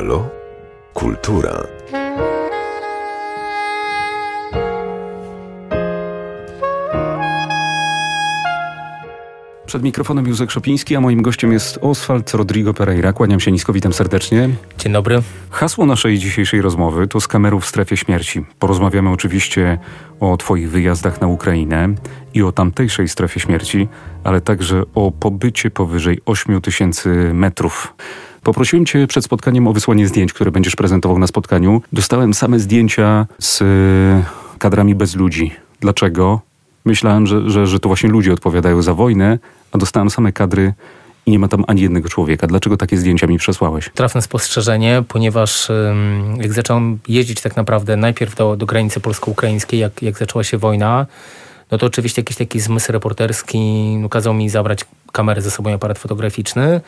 [0.00, 0.28] Halo?
[0.94, 1.66] Kultura.
[9.66, 13.12] Przed mikrofonem Józef Szopiński, a moim gościem jest Oswald Rodrigo Pereira.
[13.12, 14.48] Kłaniam się nisko, witam serdecznie.
[14.78, 15.22] Dzień dobry.
[15.50, 18.44] Hasło naszej dzisiejszej rozmowy to z kamerą w strefie śmierci.
[18.58, 19.78] Porozmawiamy oczywiście
[20.20, 21.94] o Twoich wyjazdach na Ukrainę
[22.34, 23.88] i o tamtejszej strefie śmierci,
[24.24, 27.94] ale także o pobycie powyżej 8 tysięcy metrów.
[28.42, 31.82] Poprosiłem Cię przed spotkaniem o wysłanie zdjęć, które będziesz prezentował na spotkaniu.
[31.92, 33.62] Dostałem same zdjęcia z
[34.58, 35.52] kadrami bez ludzi.
[35.80, 36.40] Dlaczego?
[36.84, 39.38] Myślałem, że, że, że to właśnie ludzie odpowiadają za wojnę,
[39.72, 40.72] a dostałem same kadry
[41.26, 42.46] i nie ma tam ani jednego człowieka.
[42.46, 43.90] Dlaczego takie zdjęcia mi przesłałeś?
[43.94, 45.68] Trafne spostrzeżenie, ponieważ
[46.36, 51.06] jak zacząłem jeździć tak naprawdę najpierw do, do granicy polsko-ukraińskiej, jak, jak zaczęła się wojna,
[51.70, 53.58] no to oczywiście jakiś taki zmysł reporterski
[53.96, 56.80] no, kazał mi zabrać kamerę ze sobą, aparat fotograficzny.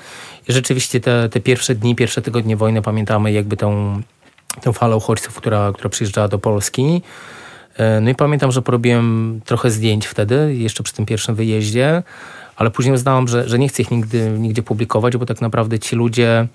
[0.48, 4.00] I rzeczywiście te, te pierwsze dni, pierwsze tygodnie wojny pamiętamy jakby tą,
[4.62, 7.02] tą falę uchodźców, która, która przyjeżdżała do Polski.
[7.77, 12.02] E, no i pamiętam, że porobiłem trochę zdjęć wtedy, jeszcze przy tym pierwszym wyjeździe,
[12.56, 15.97] ale później uznałem, że, że nie chcę ich nigdy, nigdzie publikować, bo tak naprawdę ci
[15.97, 16.47] ludzie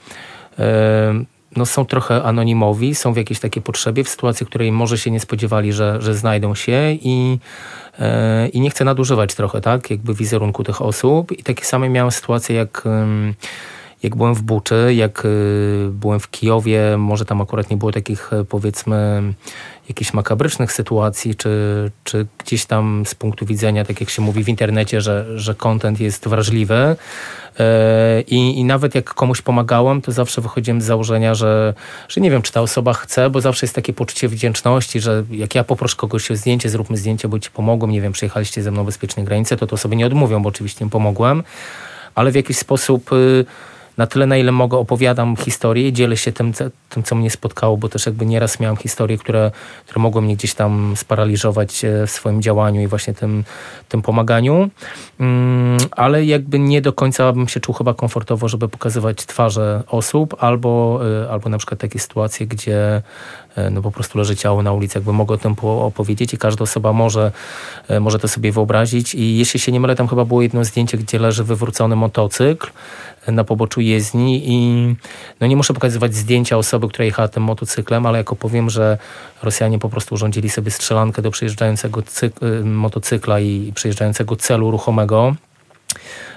[0.60, 1.24] e,
[1.58, 5.12] no, są trochę anonimowi, są w jakiejś takiej potrzebie, w sytuacji, w której może się
[5.12, 7.40] nie spodziewali, że, że znajdą się i,
[8.00, 11.32] e, i nie chcę nadużywać trochę, tak, jakby wizerunku tych osób.
[11.32, 12.84] I takie same miałem sytuacje, jak
[14.04, 15.28] jak byłem w Buczy, jak
[15.90, 19.24] byłem w Kijowie, może tam akurat nie było takich powiedzmy
[19.90, 21.52] jakichś makabrycznych sytuacji, czy,
[22.04, 26.00] czy gdzieś tam z punktu widzenia, tak jak się mówi w internecie, że, że content
[26.00, 26.96] jest wrażliwy.
[27.60, 31.74] E, I, I nawet jak komuś pomagałem, to zawsze wychodziłem z założenia, że,
[32.10, 35.56] że nie wiem, czy ta osoba chce, bo zawsze jest takie poczucie wdzięczności, że jak
[35.56, 38.84] ja poproszę kogoś o zdjęcie, zróbmy zdjęcie, bo ci pomogłem, nie wiem, przejechaliście ze mną
[38.84, 41.44] bezpiecznie granicę, to to sobie nie odmówią, bo oczywiście im pomogłem,
[42.16, 43.46] ale w jakiś sposób y,
[43.98, 46.54] na tyle, na ile mogę, opowiadam historię, dzielę się tym,
[46.90, 49.52] tym, co mnie spotkało, bo też jakby nieraz miałem historie, które,
[49.86, 53.44] które mogły mnie gdzieś tam sparaliżować e, w swoim działaniu i właśnie tym,
[53.90, 54.70] tym pomaganiu.
[55.20, 60.36] Mm, ale jakby nie do końca bym się czuł chyba komfortowo, żeby pokazywać twarze osób,
[60.40, 63.02] albo, e, albo na przykład takie sytuacje, gdzie
[63.72, 66.94] no po prostu leży ciało na ulicy, jakby mogę o tym opowiedzieć i każda osoba
[66.94, 67.32] może,
[68.00, 69.16] może to sobie wyobrazić.
[69.16, 72.70] I jeśli się nie mylę, tam chyba było jedno zdjęcie, gdzie leży wywrócony motocykl
[73.28, 74.96] na poboczu jezdni i
[75.40, 78.98] no nie muszę pokazywać zdjęcia osoby, która jechała tym motocyklem, ale jako powiem, że
[79.44, 82.04] Rosjanie po prostu urządzili sobie strzelankę do przejeżdżającego
[82.64, 85.36] motocykla i przejeżdżającego celu ruchomego,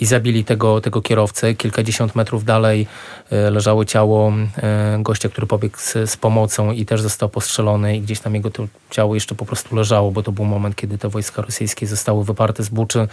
[0.00, 1.54] i zabili tego, tego kierowcę.
[1.54, 2.86] Kilkadziesiąt metrów dalej
[3.30, 8.00] e, leżało ciało e, gościa, który pobiegł z, z pomocą i też został postrzelony i
[8.00, 8.50] gdzieś tam jego
[8.90, 12.62] ciało jeszcze po prostu leżało, bo to był moment, kiedy te wojska rosyjskie zostały wyparte
[12.62, 13.08] z Buczy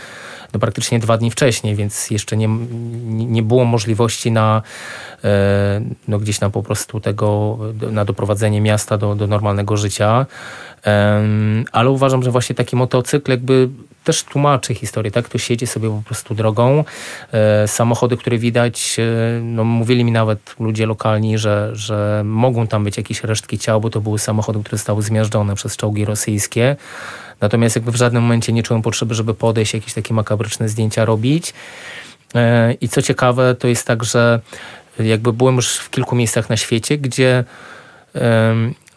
[0.53, 2.47] no, praktycznie dwa dni wcześniej, więc jeszcze nie,
[3.07, 4.61] nie było możliwości na
[6.07, 7.57] no, gdzieś tam po prostu tego,
[7.91, 10.25] na doprowadzenie miasta do, do normalnego życia.
[11.71, 13.69] Ale uważam, że właśnie taki motocykl jakby
[14.03, 15.25] też tłumaczy historię, tak?
[15.25, 16.83] Ktoś jedzie sobie po prostu drogą.
[17.31, 22.83] E, samochody, które widać, e, no mówili mi nawet ludzie lokalni, że, że mogą tam
[22.83, 26.75] być jakieś resztki ciał, bo to były samochody, które zostały zmiażdżone przez czołgi rosyjskie.
[27.41, 31.53] Natomiast jakby w żadnym momencie nie czułem potrzeby, żeby podejść, jakieś takie makabryczne zdjęcia robić.
[32.35, 34.39] E, I co ciekawe, to jest tak, że
[34.99, 37.43] jakby byłem już w kilku miejscach na świecie, gdzie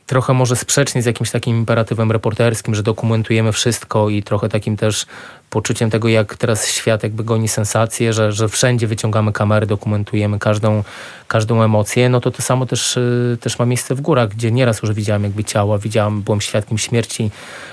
[0.07, 5.07] trochę może sprzecznie z jakimś takim imperatywem reporterskim, że dokumentujemy wszystko i trochę takim też
[5.51, 10.85] poczuciem tego, jak teraz świat jakby goni sensację, że, że wszędzie wyciągamy kamery, dokumentujemy każdą,
[11.29, 14.83] każdą emocję, no to to samo też, y, też ma miejsce w górach, gdzie nieraz
[14.83, 17.31] już widziałem jakby ciała, widziałem, byłem świadkiem śmierci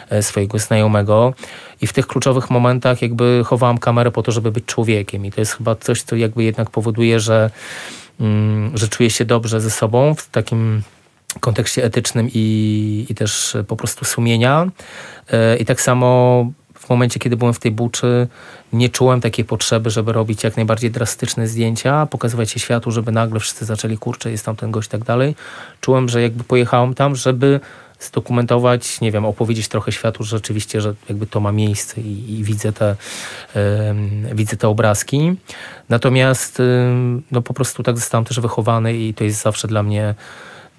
[0.10, 1.34] e, swojego znajomego
[1.82, 5.42] i w tych kluczowych momentach jakby chowałam kamerę po to, żeby być człowiekiem i to
[5.42, 7.50] jest chyba coś, co jakby jednak powoduje, że,
[8.20, 10.82] mm, że czuję się dobrze ze sobą w takim
[11.40, 14.68] kontekście etycznym i, i też po prostu sumienia.
[15.32, 18.28] E, I tak samo w momencie, kiedy byłem w tej buczy,
[18.74, 23.40] nie czułem takiej potrzeby, żeby robić jak najbardziej drastyczne zdjęcia, pokazywać się światu, żeby nagle
[23.40, 25.36] wszyscy zaczęli, kurczę, jest tam ten gość i tak dalej.
[25.82, 27.60] Czułem, że jakby pojechałem tam, żeby
[28.00, 32.44] zdokumentować, nie wiem, opowiedzieć trochę światu, że rzeczywiście, że jakby to ma miejsce i, i
[32.44, 32.96] widzę, te,
[34.34, 35.36] widzę te obrazki.
[35.90, 36.62] Natomiast
[37.32, 40.16] no po prostu tak zostałem też wychowany i to jest zawsze dla mnie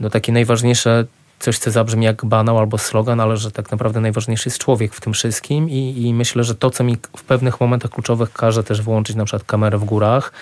[0.02, 1.04] no takie najważniejsze,
[1.38, 5.00] coś co zabrzmi jak banał albo slogan, ale że tak naprawdę najważniejszy jest człowiek w
[5.00, 8.82] tym wszystkim i, i myślę, że to, co mi w pewnych momentach kluczowych każe też
[8.82, 10.32] włączyć na przykład kamerę w górach,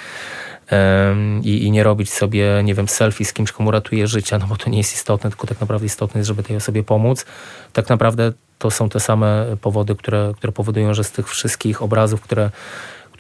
[1.43, 4.57] i, i, nie robić sobie, nie wiem, selfie z kimś, komu ratuje życie, no bo
[4.57, 7.27] to nie jest istotne, tylko tak naprawdę istotne jest, żeby tej osobie pomóc.
[7.73, 12.21] Tak naprawdę to są te same powody, które, które powodują, że z tych wszystkich obrazów,
[12.21, 12.51] które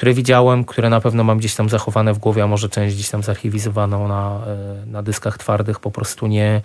[0.00, 3.10] które widziałem, które na pewno mam gdzieś tam zachowane w głowie, a może część gdzieś
[3.10, 5.80] tam zarchiwizowaną na, e, na dyskach twardych.
[5.80, 6.62] Po prostu nie,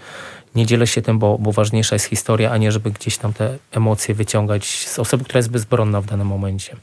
[0.55, 3.57] nie dzielę się tym, bo, bo ważniejsza jest historia, a nie żeby gdzieś tam te
[3.71, 6.75] emocje wyciągać z osoby, która jest bezbronna w danym momencie.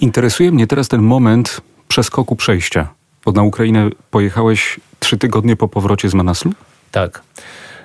[0.00, 2.88] Interesuje mnie teraz ten moment przeskoku przejścia.
[3.24, 6.52] Bo na Ukrainę pojechałeś trzy tygodnie po powrocie z Manaslu?
[6.90, 7.22] Tak.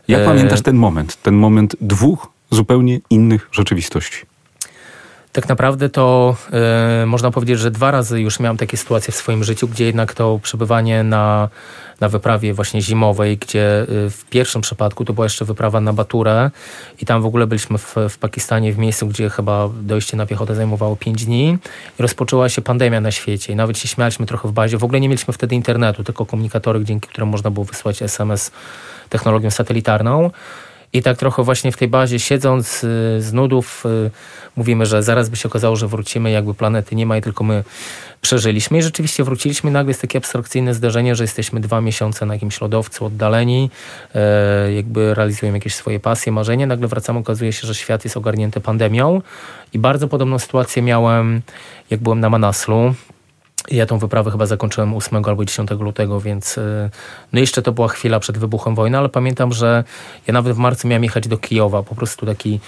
[0.08, 0.26] Jak e...
[0.26, 1.22] pamiętasz ten moment?
[1.24, 4.33] Ten moment dwóch zupełnie innych rzeczywistości.
[5.34, 6.36] Tak naprawdę to
[7.02, 10.14] e, można powiedzieć, że dwa razy już miałem takie sytuacje w swoim życiu, gdzie jednak
[10.14, 11.50] to przebywanie na,
[12.00, 16.52] na wyprawie właśnie zimowej, gdzie e, w pierwszym przypadku to była jeszcze wyprawa na Baturę
[17.02, 20.56] i tam w ogóle byliśmy w, w Pakistanie w miejscu, gdzie chyba dojście na piechotę
[20.56, 21.58] zajmowało 5 dni
[22.00, 24.78] i rozpoczęła się pandemia na świecie i nawet się śmialiśmy trochę w bazie.
[24.78, 28.52] W ogóle nie mieliśmy wtedy internetu, tylko komunikatory, dzięki którym można było wysłać SMS
[29.10, 30.32] technologią satelitarną.
[30.94, 32.88] I tak trochę właśnie w tej bazie siedząc y,
[33.22, 34.12] z nudów y,
[34.56, 37.64] mówimy, że zaraz by się okazało, że wrócimy, jakby planety nie ma i tylko my
[38.22, 38.78] przeżyliśmy.
[38.78, 39.72] I rzeczywiście wróciliśmy.
[39.72, 43.70] Nagle jest takie abstrakcyjne zdarzenie, że jesteśmy dwa miesiące na jakimś lodowcu oddaleni,
[44.16, 46.68] e, jakby realizujemy jakieś swoje pasje, marzenia.
[46.68, 49.22] Nagle wracamy, okazuje się, że świat jest ogarnięty pandemią.
[49.74, 51.42] I bardzo podobną sytuację miałem,
[51.90, 52.96] jak byłem na Manaslu.
[53.72, 56.90] Ja tą wyprawę chyba zakończyłem 8 albo 10 lutego, więc y,
[57.34, 59.84] no jeszcze to była chwila przed wybuchem wojny, ale pamiętam, że
[60.28, 62.60] ja nawet w marcu miałem jechać do Kijowa, po prostu taki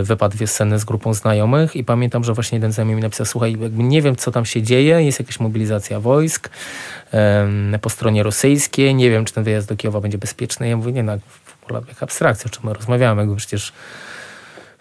[0.00, 3.56] y, wypad wiosenny z grupą znajomych i pamiętam, że właśnie jeden znajomy mi napisał, słuchaj,
[3.72, 6.50] nie wiem co tam się dzieje, jest jakaś mobilizacja wojsk
[7.80, 10.68] po stronie rosyjskiej, nie wiem czy ten wyjazd do Kijowa będzie bezpieczny.
[10.68, 13.72] Ja mówię, nie no, w ogóle jak abstrakcja, o czym my rozmawiamy, jakby przecież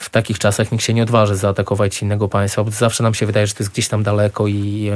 [0.02, 3.48] w takich czasach nikt się nie odważy zaatakować innego państwa, bo zawsze nam się wydaje,
[3.48, 4.92] że to jest gdzieś tam daleko i,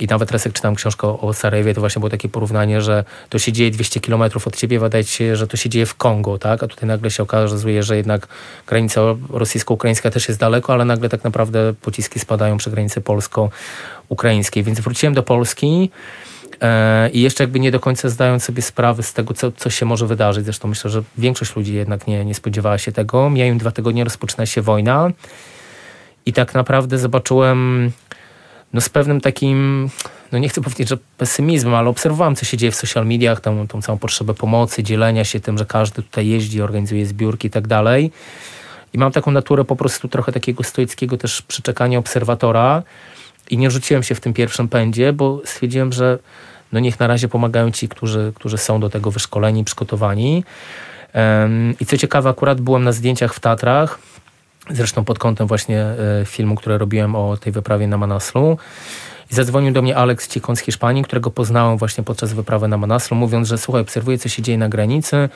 [0.00, 3.38] i nawet raz jak czytam książkę o Sarajewie, to właśnie było takie porównanie, że to
[3.38, 6.62] się dzieje 200 kilometrów od ciebie, wydaje się, że to się dzieje w Kongo, tak?
[6.62, 8.28] A tutaj nagle się okazuje, że jednak
[8.66, 9.00] granica
[9.30, 14.62] rosyjsko-ukraińska też jest daleko, ale nagle tak naprawdę pociski spadają przy granicy polsko-ukraińskiej.
[14.62, 15.90] Więc wróciłem do Polski
[17.12, 20.06] I jeszcze jakby nie do końca zdając sobie sprawy z tego, co, co się może
[20.06, 20.44] wydarzyć.
[20.44, 23.30] Zresztą myślę, że większość ludzi jednak nie, nie spodziewała się tego.
[23.30, 25.10] Mijają dwa tygodnie, rozpoczyna się wojna.
[26.26, 27.92] I tak naprawdę zobaczyłem
[28.72, 29.90] no z pewnym takim,
[30.32, 33.68] no nie chcę powiedzieć, że pesymizmem, ale obserwowałem, co się dzieje w social mediach, tą,
[33.68, 37.66] tą całą potrzebę pomocy, dzielenia się tym, że każdy tutaj jeździ, organizuje zbiórki i tak
[37.66, 38.10] dalej.
[38.92, 42.82] I mam taką naturę po prostu trochę takiego stoickiego też przyczekania obserwatora
[43.50, 46.18] i nie rzuciłem się w tym pierwszym pędzie, bo stwierdziłem, że
[46.72, 50.44] no niech na razie pomagają ci, którzy, którzy są do tego wyszkoleni, przygotowani.
[51.80, 53.98] I co ciekawe, akurat byłem na zdjęciach w Tatrach,
[54.70, 58.58] zresztą pod kątem właśnie e, filmu, który robiłem o tej wyprawie na Manaslu.
[59.32, 63.16] I zadzwonił do mnie Alex Cikon z Hiszpanii, którego poznałem właśnie podczas wyprawy na Manaslu,
[63.16, 65.28] mówiąc, że słuchaj, obserwuję, co się dzieje na granicy.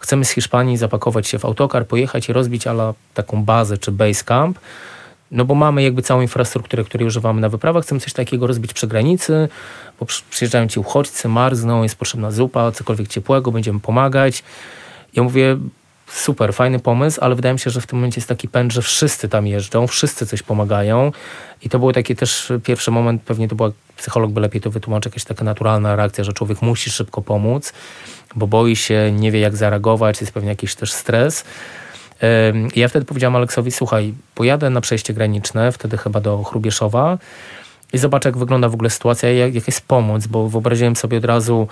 [0.00, 4.24] Chcemy z Hiszpanii zapakować się w autokar, pojechać i rozbić ala taką bazę czy base
[4.24, 4.58] camp
[5.32, 8.86] no bo mamy jakby całą infrastrukturę, której używamy na wyprawach, chcemy coś takiego rozbić przy
[8.86, 9.48] granicy,
[10.00, 14.42] bo przyjeżdżają ci uchodźcy, marzną, jest potrzebna zupa, cokolwiek ciepłego, będziemy pomagać.
[15.14, 15.56] Ja mówię,
[16.12, 18.82] super, fajny pomysł, ale wydaje mi się, że w tym momencie jest taki pęd, że
[18.82, 21.12] wszyscy tam jeżdżą, wszyscy coś pomagają.
[21.62, 25.10] I to był taki też pierwszy moment, pewnie to była, psycholog by lepiej to wytłumaczył,
[25.10, 27.72] jakaś taka naturalna reakcja, że człowiek musi szybko pomóc,
[28.36, 31.44] bo boi się, nie wie jak zareagować, jest pewnie jakiś też stres.
[32.76, 37.18] Ja wtedy powiedziałam Aleksowi, słuchaj, pojadę na przejście graniczne, wtedy chyba do Chrubieszowa
[37.92, 41.24] i zobaczę, jak wygląda w ogóle sytuacja, jak, jak jest pomoc, bo wyobraziłem sobie od
[41.24, 41.68] razu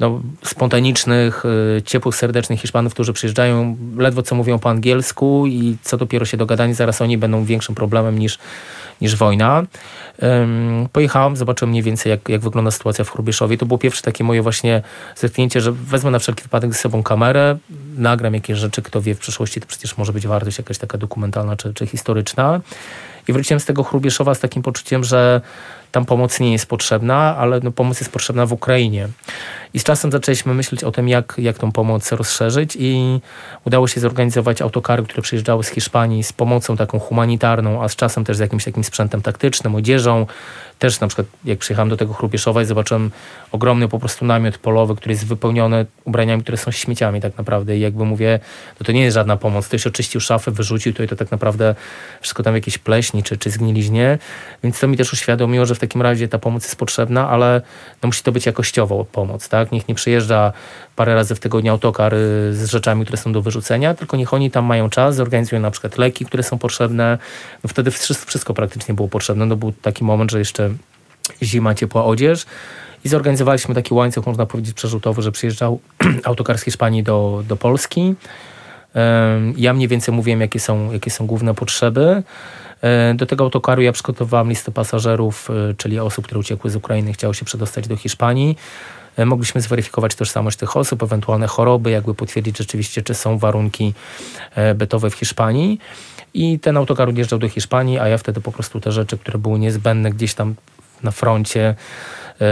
[0.00, 1.44] no, spontanicznych,
[1.78, 6.36] y, ciepłych, serdecznych Hiszpanów, którzy przyjeżdżają, ledwo co mówią po angielsku i co dopiero się
[6.36, 8.38] dogadani, zaraz oni będą większym problemem niż,
[9.00, 9.62] niż wojna.
[10.92, 13.58] Pojechałem, zobaczyłem mniej więcej, jak, jak wygląda sytuacja w Chrubieszowie.
[13.58, 14.82] To było pierwsze takie moje właśnie
[15.16, 17.58] zetknięcie, że wezmę na wszelki wypadek ze sobą kamerę,
[17.96, 21.56] nagram jakieś rzeczy, kto wie, w przyszłości to przecież może być wartość jakaś taka dokumentalna
[21.56, 22.60] czy, czy historyczna.
[23.28, 25.40] I wróciłem z tego Chrubieszowa z takim poczuciem, że
[25.92, 29.08] tam pomoc nie jest potrzebna, ale no, pomoc jest potrzebna w Ukrainie.
[29.74, 33.20] I z czasem zaczęliśmy myśleć o tym, jak, jak tą pomoc rozszerzyć i
[33.64, 38.24] udało się zorganizować autokary, które przyjeżdżały z Hiszpanii z pomocą taką humanitarną, a z czasem
[38.24, 40.26] też z jakimś takim sprzętem taktycznym, odzieżą.
[40.78, 43.10] Też na przykład jak przyjechałem do tego Chrubieszowa i zobaczyłem
[43.52, 47.80] ogromny po prostu namiot polowy, który jest wypełniony ubraniami, które są śmieciami tak naprawdę i
[47.80, 48.40] jakby mówię,
[48.80, 49.68] no to nie jest żadna pomoc.
[49.68, 51.74] Ktoś oczyścił szafę, wyrzucił to i to tak naprawdę
[52.20, 54.18] wszystko tam jakieś pleśni czy, czy zgniliźnie.
[54.62, 57.62] Więc to mi też uświadomiło, że w takim razie ta pomoc jest potrzebna, ale
[58.02, 59.63] no musi to być jakościowo pomoc, tak?
[59.72, 60.52] Niech nie przyjeżdża
[60.96, 62.18] parę razy w tygodniu autokar y,
[62.54, 65.98] z rzeczami, które są do wyrzucenia, tylko niech oni tam mają czas, zorganizują na przykład
[65.98, 67.18] leki, które są potrzebne.
[67.64, 67.90] No wtedy
[68.26, 69.46] wszystko praktycznie było potrzebne.
[69.46, 70.70] No był taki moment, że jeszcze
[71.42, 72.46] zima, ciepła odzież.
[73.04, 75.80] I zorganizowaliśmy taki łańcuch, można powiedzieć, przerzutowy, że przyjeżdżał
[76.24, 78.14] autokar z Hiszpanii do, do Polski.
[79.56, 82.22] Ja mniej więcej mówiłem, jakie są, jakie są główne potrzeby.
[82.82, 87.12] E, do tego autokaru ja przygotowałam listę pasażerów, e, czyli osób, które uciekły z Ukrainy,
[87.12, 88.56] chciały się przedostać do Hiszpanii.
[89.16, 93.94] E, mogliśmy zweryfikować tożsamość tych osób, ewentualne choroby, jakby potwierdzić rzeczywiście, czy są warunki
[94.74, 95.78] bytowe w Hiszpanii.
[96.34, 99.58] I ten autokar odjeżdżał do Hiszpanii, a ja wtedy po prostu te rzeczy, które były
[99.58, 100.54] niezbędne gdzieś tam
[101.02, 101.74] na froncie,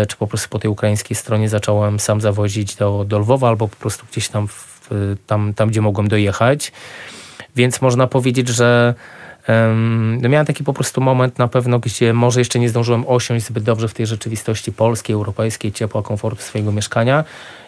[0.09, 3.77] czy po prostu po tej ukraińskiej stronie zacząłem sam zawozić do, do Lwowa albo po
[3.77, 4.81] prostu gdzieś tam, w,
[5.27, 6.73] tam, tam, gdzie mogłem dojechać.
[7.57, 8.95] Więc można powiedzieć, że
[10.21, 13.65] no miałem taki po prostu moment na pewno, gdzie może jeszcze nie zdążyłem osiąść zbyt
[13.65, 17.25] dobrze w tej rzeczywistości polskiej, europejskiej, ciepła, komfortu swojego mieszkania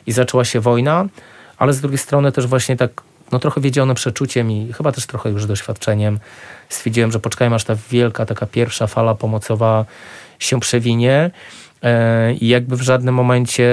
[0.06, 1.06] i zaczęła się wojna,
[1.58, 3.02] ale z drugiej strony też właśnie tak
[3.32, 6.18] no trochę wiedziony przeczuciem i chyba też trochę już doświadczeniem
[6.68, 9.84] stwierdziłem, że poczekajmy aż ta wielka taka pierwsza fala pomocowa
[10.38, 11.30] się przewinie
[11.84, 13.68] E, I jakby w żadnym momencie,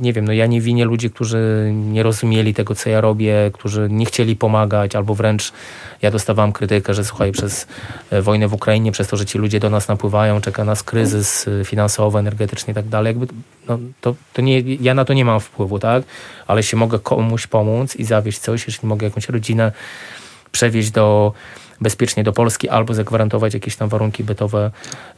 [0.00, 3.88] nie wiem, no ja nie winię ludzi, którzy nie rozumieli tego, co ja robię, którzy
[3.90, 5.52] nie chcieli pomagać, albo wręcz
[6.02, 7.66] ja dostawałam krytykę, że słuchaj, przez
[8.10, 11.48] e, wojnę w Ukrainie, przez to, że ci ludzie do nas napływają, czeka nas kryzys
[11.48, 13.34] e, finansowy, energetyczny i tak dalej, jakby
[13.68, 16.04] no, to, to nie, ja na to nie mam wpływu, tak?
[16.46, 19.72] Ale jeśli mogę komuś pomóc i zawieźć coś, jeśli mogę jakąś rodzinę
[20.52, 21.32] przewieźć do
[21.80, 24.70] bezpiecznie do Polski albo zagwarantować jakieś tam warunki bytowe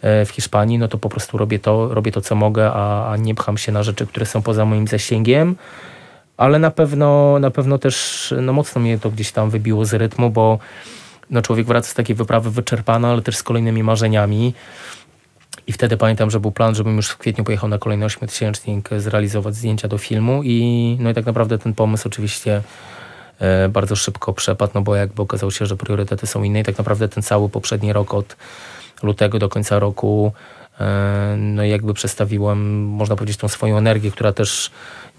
[0.03, 3.17] e, w Hiszpanii, no to po prostu robię to, robię to co mogę, a, a
[3.17, 5.57] nie pcham się na rzeczy, które są poza moim zasięgiem.
[6.37, 10.31] Ale na pewno, na pewno też no mocno mnie to gdzieś tam wybiło z rytmu,
[10.31, 10.59] bo
[11.31, 14.55] no człowiek wraca z takiej wyprawy wyczerpany, ale też z kolejnymi marzeniami.
[15.67, 19.55] I wtedy pamiętam, że był plan, żebym już w kwietniu pojechał na kolejny ośmiotysięcznik zrealizować
[19.55, 22.63] zdjęcia do filmu i no i tak naprawdę ten pomysł oczywiście
[23.69, 27.09] bardzo szybko przepadł, no bo jakby okazało się, że priorytety są inne i tak naprawdę
[27.09, 28.37] ten cały poprzedni rok od
[29.03, 30.33] lutego do końca roku
[30.81, 34.71] e, no jakby przestawiłem, można powiedzieć, tą swoją energię, która też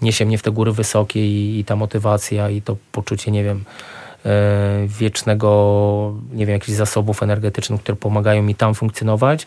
[0.02, 3.64] niesie mnie w te góry wysokie i, i ta motywacja i to poczucie, nie wiem,
[4.26, 9.46] e, wiecznego, nie wiem, jakichś zasobów energetycznych, które pomagają mi tam funkcjonować.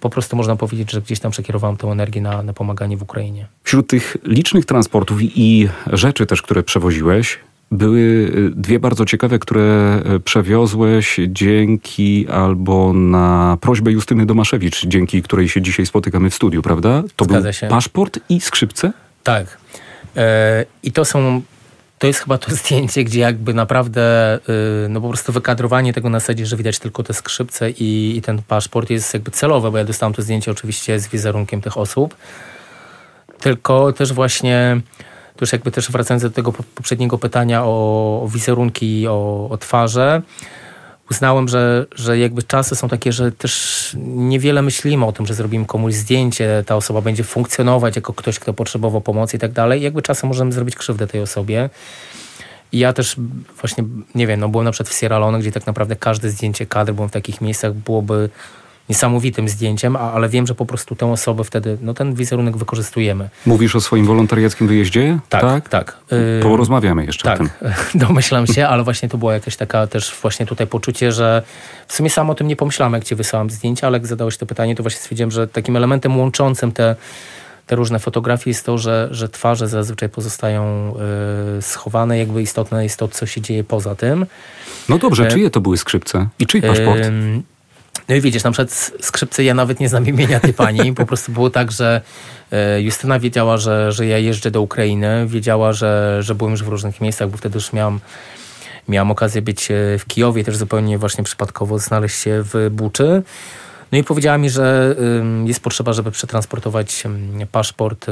[0.00, 3.46] Po prostu można powiedzieć, że gdzieś tam przekierowałem tę energię na, na pomaganie w Ukrainie.
[3.62, 7.38] Wśród tych licznych transportów i rzeczy też, które przewoziłeś,
[7.70, 15.22] były y, dwie bardzo ciekawe, które y, przewiozłeś dzięki albo na prośbę Justyny Domaszewicz, dzięki
[15.22, 17.02] której się dzisiaj spotykamy w studiu, prawda?
[17.16, 17.68] To Zgadza był się.
[17.68, 18.92] paszport i skrzypce?
[19.22, 19.58] Tak.
[20.16, 21.42] E, I to są
[21.98, 24.36] to jest chyba to zdjęcie, gdzie jakby naprawdę
[24.84, 28.22] y, no po prostu wykadrowanie tego na zasadzie, że widać tylko te skrzypce i, i,
[28.22, 32.16] ten paszport jest jakby celowe, bo ja dostałem to zdjęcie oczywiście z wizerunkiem tych osób.
[33.40, 34.80] Tylko też właśnie
[35.36, 40.22] to już jakby też wracając do tego poprzedniego pytania o, o wizerunki, o, o twarze,
[41.10, 45.66] uznałem, że, że jakby czasy są takie, że też niewiele myślimy o tym, że zrobimy
[45.66, 49.82] komuś zdjęcie, ta osoba będzie funkcjonować jako ktoś, kto potrzebował pomocy i tak dalej.
[49.82, 51.70] Jakby czasem możemy zrobić krzywdę tej osobie.
[52.72, 53.16] I ja też
[53.60, 56.66] właśnie, nie wiem, no byłem na przykład w Sierra Leone, gdzie tak naprawdę każde zdjęcie
[56.66, 58.28] kadr, byłem w takich miejscach, byłoby
[58.88, 63.28] niesamowitym zdjęciem, ale wiem, że po prostu tę osobę wtedy, no ten wizerunek wykorzystujemy.
[63.46, 65.18] Mówisz o swoim wolontariackim wyjeździe?
[65.28, 65.68] Tak, tak.
[65.68, 65.98] tak.
[66.42, 67.50] Porozmawiamy jeszcze tak, o tym.
[68.06, 71.42] domyślam się, ale właśnie to była jakaś taka też właśnie tutaj poczucie, że
[71.86, 74.46] w sumie sam o tym nie pomyślałem, jak ci wysłałam zdjęcia, ale jak zadałeś to
[74.46, 76.96] pytanie, to właśnie stwierdziłem, że takim elementem łączącym te
[77.66, 80.94] te różne fotografie jest to, że, że twarze zazwyczaj pozostają
[81.58, 84.26] y, schowane, jakby istotne jest to, co się dzieje poza tym.
[84.88, 87.00] No dobrze, e, czyje to były skrzypce i czyj paszport?
[87.00, 87.42] Y,
[88.08, 90.92] no i widzisz, na przykład skrzypce ja nawet nie znam imienia tej pani.
[90.92, 92.00] Po prostu było tak, że
[92.52, 95.26] e, Justyna wiedziała, że, że ja jeżdżę do Ukrainy.
[95.26, 98.00] Wiedziała, że, że byłem już w różnych miejscach, bo wtedy już miałam,
[98.88, 103.22] miałam okazję być e, w Kijowie, też zupełnie właśnie przypadkowo znaleźć się w Buczy.
[103.92, 104.96] No i powiedziała mi, że
[105.44, 107.04] jest potrzeba, żeby przetransportować
[107.52, 108.06] paszport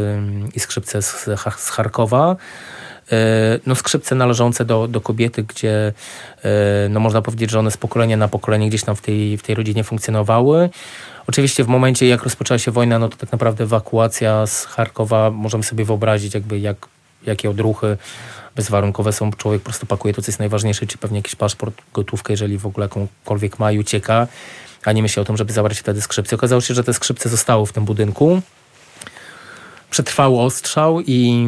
[0.54, 1.24] i skrzypce z,
[1.56, 2.36] z Charkowa.
[3.12, 3.16] E,
[3.66, 5.92] no, skrzypce należące do, do kobiety, gdzie
[6.42, 9.42] e, no, można powiedzieć, że one z pokolenia na pokolenie gdzieś tam w tej, w
[9.42, 10.70] tej rodzinie funkcjonowały.
[11.26, 15.64] Oczywiście w momencie, jak rozpoczęła się wojna, no to tak naprawdę ewakuacja z Charkowa, możemy
[15.64, 16.76] sobie wyobrazić jakby jak,
[17.26, 17.96] jakie odruchy
[18.56, 19.30] bezwarunkowe są.
[19.32, 22.66] Człowiek po prostu pakuje to, co jest najważniejsze, czy pewnie jakiś paszport, gotówkę, jeżeli w
[22.66, 24.26] ogóle jakąkolwiek ma i ucieka,
[24.84, 26.36] a nie myśli o tym, żeby zabrać wtedy skrzypce.
[26.36, 28.42] Okazało się, że te skrzypce zostały w tym budynku
[29.94, 31.46] przetrwały ostrzał, i,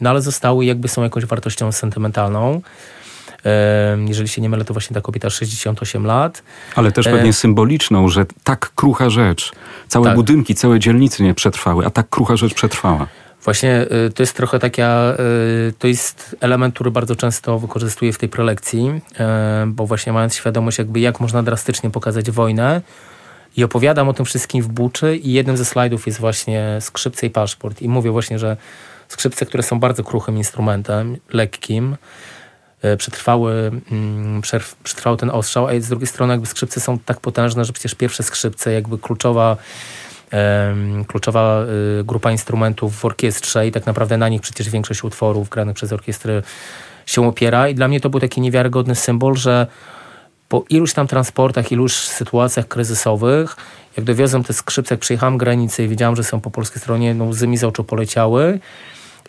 [0.00, 2.60] no ale zostały jakby są jakąś wartością sentymentalną.
[4.06, 6.42] Jeżeli się nie mylę, to właśnie ta kobieta 68 lat.
[6.74, 7.32] Ale też pewnie e...
[7.32, 9.52] symboliczną, że tak krucha rzecz,
[9.88, 10.14] całe tak.
[10.14, 13.06] budynki, całe dzielnice nie przetrwały, a tak krucha rzecz przetrwała.
[13.44, 15.14] Właśnie y, to jest trochę taka,
[15.68, 19.00] y, to jest element, który bardzo często wykorzystuję w tej prelekcji,
[19.66, 22.82] bo właśnie mając świadomość jakby jak można drastycznie pokazać wojnę,
[23.56, 27.30] i opowiadam o tym wszystkim w Buczy i jednym ze slajdów jest właśnie skrzypce i
[27.30, 27.82] paszport.
[27.82, 28.56] I mówię właśnie, że
[29.08, 31.96] skrzypce, które są bardzo kruchym instrumentem, lekkim,
[32.98, 34.40] przetrwały, mm,
[34.82, 38.22] przetrwał ten ostrzał, a z drugiej strony jakby skrzypce są tak potężne, że przecież pierwsze
[38.22, 39.56] skrzypce, jakby kluczowa
[41.06, 41.62] kluczowa
[42.00, 45.92] y, grupa instrumentów w orkiestrze i tak naprawdę na nich przecież większość utworów granych przez
[45.92, 46.42] orkiestry
[47.06, 49.66] się opiera i dla mnie to był taki niewiarygodny symbol, że
[50.48, 53.56] po iluś tam transportach, iluś sytuacjach kryzysowych,
[53.96, 57.24] jak dowiozłem te skrzypce, jak przejechałem granicę i wiedziałem, że są po polskiej stronie, no
[57.24, 58.60] łzy mi z oczu poleciały.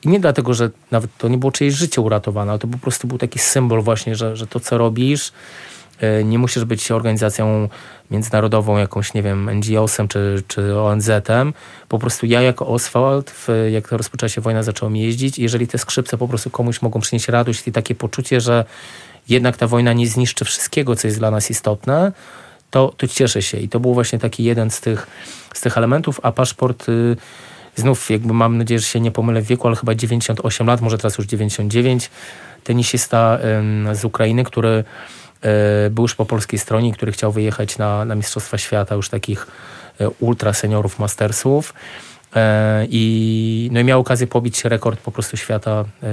[0.03, 3.07] I nie dlatego, że nawet to nie było czyjeś życie uratowane, ale to po prostu
[3.07, 5.31] był taki symbol właśnie, że, że to, co robisz,
[5.99, 7.69] e, nie musisz być organizacją
[8.11, 11.53] międzynarodową, jakąś, nie wiem, NGO-sem czy, czy ONZ-em.
[11.89, 15.77] Po prostu ja jako Oswald, w, jak rozpoczęła się wojna, zacząłem jeździć i jeżeli te
[15.77, 18.65] skrzypce po prostu komuś mogą przynieść radość i takie poczucie, że
[19.29, 22.11] jednak ta wojna nie zniszczy wszystkiego, co jest dla nas istotne,
[22.71, 23.57] to, to cieszę się.
[23.57, 25.07] I to był właśnie taki jeden z tych,
[25.53, 27.15] z tych elementów, a paszport y,
[27.75, 30.97] znów jakby mam nadzieję, że się nie pomylę w wieku, ale chyba 98 lat, może
[30.97, 32.09] teraz już 99,
[32.63, 33.39] tenisista
[33.93, 34.83] z Ukrainy, który
[35.87, 39.47] y, był już po polskiej stronie, który chciał wyjechać na, na Mistrzostwa Świata już takich
[40.01, 41.73] y, ultra seniorów mastersów.
[41.73, 42.39] Y,
[42.89, 46.07] I, no i miał okazję pobić rekord po prostu świata, y,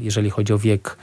[0.00, 0.96] jeżeli chodzi o wiek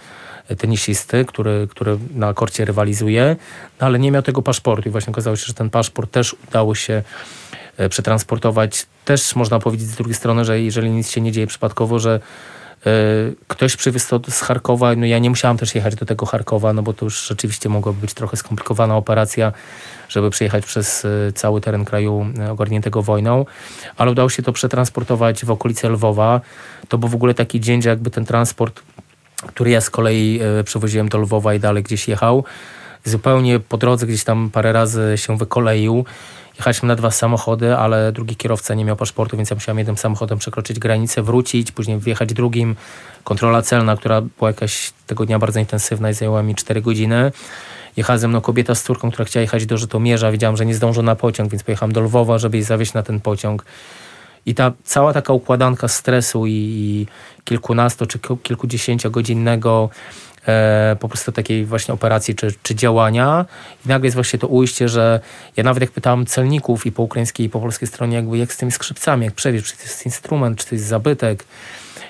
[0.58, 3.36] tenisisty, który, który na korcie rywalizuje,
[3.82, 6.76] no ale nie miał tego paszportu i właśnie okazało się, że ten paszport też udało
[6.76, 7.04] się
[7.78, 8.86] e, przetransportować.
[9.06, 12.20] Też można powiedzieć z drugiej strony, że jeżeli nic się nie dzieje przypadkowo, że
[12.86, 12.90] e,
[13.48, 16.84] ktoś przywiózł to z Charkowa, no ja nie musiałam też jechać do tego Charkowa, no
[16.84, 19.52] bo to już rzeczywiście mogła być trochę skomplikowana operacja,
[20.10, 23.46] żeby przejechać przez e, cały teren kraju ogarniętego wojną,
[23.98, 26.42] ale udało się to przetransportować w okolice Lwowa.
[26.88, 28.82] To był w ogóle taki dzień, że jakby ten transport
[29.48, 32.44] który ja z kolei e, przewoziłem do Lwowa i dalej gdzieś jechał.
[33.04, 36.06] Zupełnie po drodze gdzieś tam parę razy się wykoleił.
[36.58, 40.38] Jechaliśmy na dwa samochody, ale drugi kierowca nie miał paszportu, więc ja musiałem jednym samochodem
[40.38, 42.76] przekroczyć granicę, wrócić, później wjechać drugim.
[43.24, 47.32] Kontrola celna, która była jakaś tego dnia bardzo intensywna i zajęła mi 4 godziny.
[47.98, 50.32] Jechała ze mną kobieta z córką, która chciała jechać do Żytomierza.
[50.32, 53.20] Wiedziałam, że nie zdążę na pociąg, więc pojechałem do Lwowa, żeby jej zawieźć na ten
[53.20, 53.66] pociąg.
[54.46, 57.08] I ta cała taka układanka stresu i, i
[57.44, 59.90] kilkunasto czy kilkudziesięciogodzinnego
[60.48, 63.46] e, po prostu takiej właśnie operacji czy, czy działania
[63.86, 65.20] i nagle jest właśnie to ujście, że
[65.58, 68.58] ja nawet jak pytałem celników i po ukraińskiej i po polskiej stronie jakby jak z
[68.58, 71.46] tymi skrzypcami, jak przewieźć, czy to jest instrument, czy to jest zabytek.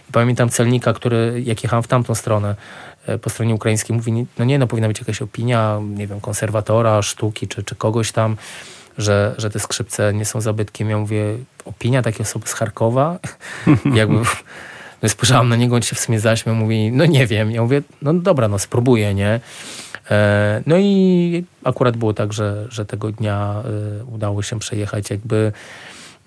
[0.09, 2.55] I pamiętam celnika, który jak jechałem w tamtą stronę,
[3.07, 7.01] e, po stronie ukraińskiej mówi, no nie, no powinna być jakaś opinia, nie wiem, konserwatora,
[7.01, 8.37] sztuki, czy, czy kogoś tam,
[8.97, 10.89] że, że te skrzypce nie są zabytkiem.
[10.89, 13.19] Ja mówię, opinia takiej osoby z Charkowa?
[13.93, 14.19] Jakby
[15.03, 17.51] no spojrzałam na niego, on się w sumie zaśmiał, mówi, no nie wiem.
[17.51, 19.39] Ja mówię, no dobra, no spróbuję, nie?
[20.11, 23.63] E, no i akurat było tak, że, że tego dnia
[24.01, 25.51] e, udało się przejechać jakby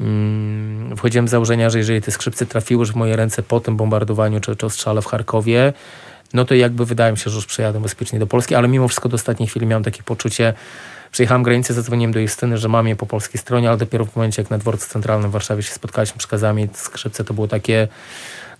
[0.00, 3.76] mm, wchodziłem z założenia, że jeżeli te skrzypce trafiły już w moje ręce po tym
[3.76, 5.72] bombardowaniu czy, czy ostrzale w Charkowie,
[6.34, 9.08] no to jakby wydaje mi się, że już przyjadę bezpiecznie do Polski, ale mimo wszystko
[9.08, 10.54] do ostatniej chwili miałem takie poczucie,
[11.16, 14.42] Przejechałem granicę, zadzwoniłem do Justyny, że mam je po polskiej stronie, ale dopiero w momencie,
[14.42, 17.88] jak na dworcu centralnym w Warszawie się spotkaliśmy przekazami skrzypce, to było takie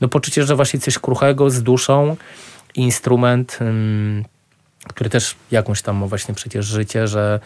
[0.01, 2.17] no, poczucie, że właśnie coś kruchego z duszą,
[2.75, 4.25] instrument, ym,
[4.89, 7.41] który też jakąś tam ma właśnie przecież życie, że,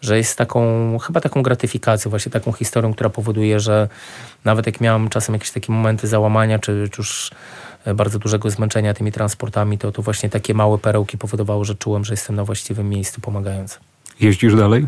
[0.00, 3.88] że jest taką, chyba taką gratyfikacją, właśnie taką historią, która powoduje, że
[4.44, 7.30] nawet jak miałem czasem jakieś takie momenty załamania, czy, czy już
[7.94, 12.12] bardzo dużego zmęczenia tymi transportami, to, to właśnie takie małe perełki powodowały, że czułem, że
[12.12, 13.78] jestem na właściwym miejscu pomagając.
[14.22, 14.86] Jeździsz dalej?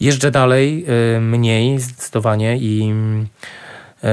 [0.00, 2.92] Jeżdżę dalej, y, mniej zdecydowanie i
[4.04, 4.06] y,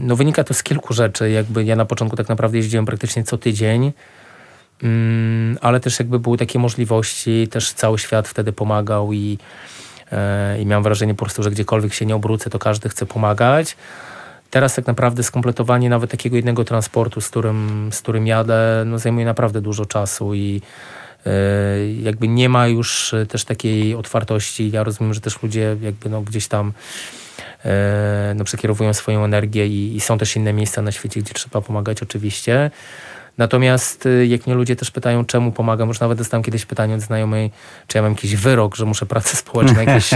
[0.00, 1.30] no wynika to z kilku rzeczy.
[1.30, 3.92] Jakby ja na początku tak naprawdę jeździłem praktycznie co tydzień,
[4.82, 9.38] mm, ale też jakby były takie możliwości, też cały świat wtedy pomagał i,
[10.56, 13.76] y, i miałem wrażenie po prostu, że gdziekolwiek się nie obrócę, to każdy chce pomagać.
[14.50, 19.26] Teraz tak naprawdę skompletowanie nawet takiego jednego transportu, z którym, z którym jadę, no zajmuje
[19.26, 20.62] naprawdę dużo czasu i
[22.02, 24.70] jakby nie ma już e, też takiej otwartości.
[24.70, 26.72] Ja rozumiem, że też ludzie jakby no gdzieś tam
[27.64, 31.60] e, no przekierowują swoją energię i, i są też inne miejsca na świecie, gdzie trzeba
[31.60, 32.70] pomagać oczywiście.
[33.38, 37.50] Natomiast jak mnie ludzie też pytają, czemu pomagam, już nawet dostałem kiedyś pytanie od znajomej,
[37.86, 40.10] czy ja mam jakiś wyrok, że muszę pracę społeczną jakieś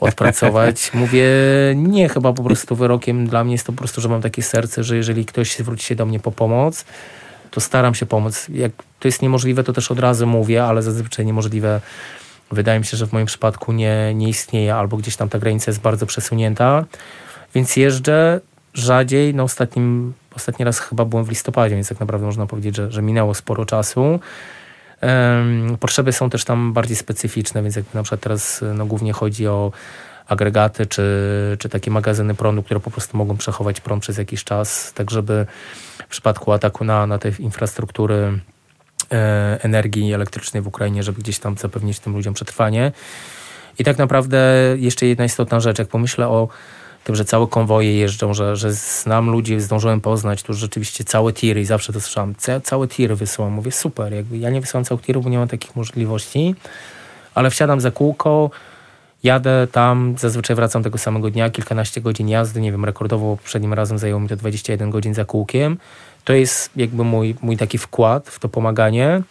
[0.00, 0.90] odpracować.
[0.94, 1.26] Mówię,
[1.76, 4.84] nie, chyba po prostu wyrokiem dla mnie jest to po prostu, że mam takie serce,
[4.84, 6.84] że jeżeli ktoś zwróci się do mnie po pomoc,
[7.52, 8.46] to staram się pomóc.
[8.48, 11.80] Jak to jest niemożliwe, to też od razu mówię, ale zazwyczaj niemożliwe
[12.50, 15.70] wydaje mi się, że w moim przypadku nie, nie istnieje, albo gdzieś tam ta granica
[15.70, 16.84] jest bardzo przesunięta.
[17.54, 18.40] Więc jeżdżę
[18.74, 19.34] rzadziej.
[19.34, 23.02] No ostatnim, ostatni raz chyba byłem w listopadzie, więc tak naprawdę można powiedzieć, że, że
[23.02, 24.20] minęło sporo czasu.
[25.80, 29.72] Potrzeby są też tam bardziej specyficzne, więc jak na przykład teraz no, głównie chodzi o
[30.32, 31.02] agregaty czy,
[31.58, 35.46] czy takie magazyny prądu, które po prostu mogą przechować prąd przez jakiś czas, tak żeby
[35.98, 38.38] w przypadku ataku na, na te infrastruktury
[39.12, 42.92] e, energii elektrycznej w Ukrainie, żeby gdzieś tam zapewnić tym ludziom przetrwanie.
[43.78, 44.38] I tak naprawdę
[44.76, 46.48] jeszcze jedna istotna rzecz, jak pomyślę o
[47.04, 51.60] tym, że całe konwoje jeżdżą, że, że znam ludzi, zdążyłem poznać, tu rzeczywiście całe tiry
[51.60, 53.52] i zawsze to słyszałem, całe tiry wysyłam.
[53.52, 56.54] Mówię, super, jakby ja nie wysyłam całych tirów, bo nie mam takich możliwości,
[57.34, 58.50] ale wsiadam za kółko,
[59.22, 63.98] jadę tam, zazwyczaj wracam tego samego dnia, kilkanaście godzin jazdy, nie wiem, rekordowo poprzednim razem
[63.98, 65.78] zajęło mi to 21 godzin za kółkiem.
[66.24, 69.22] To jest jakby mój, mój taki wkład w to pomaganie.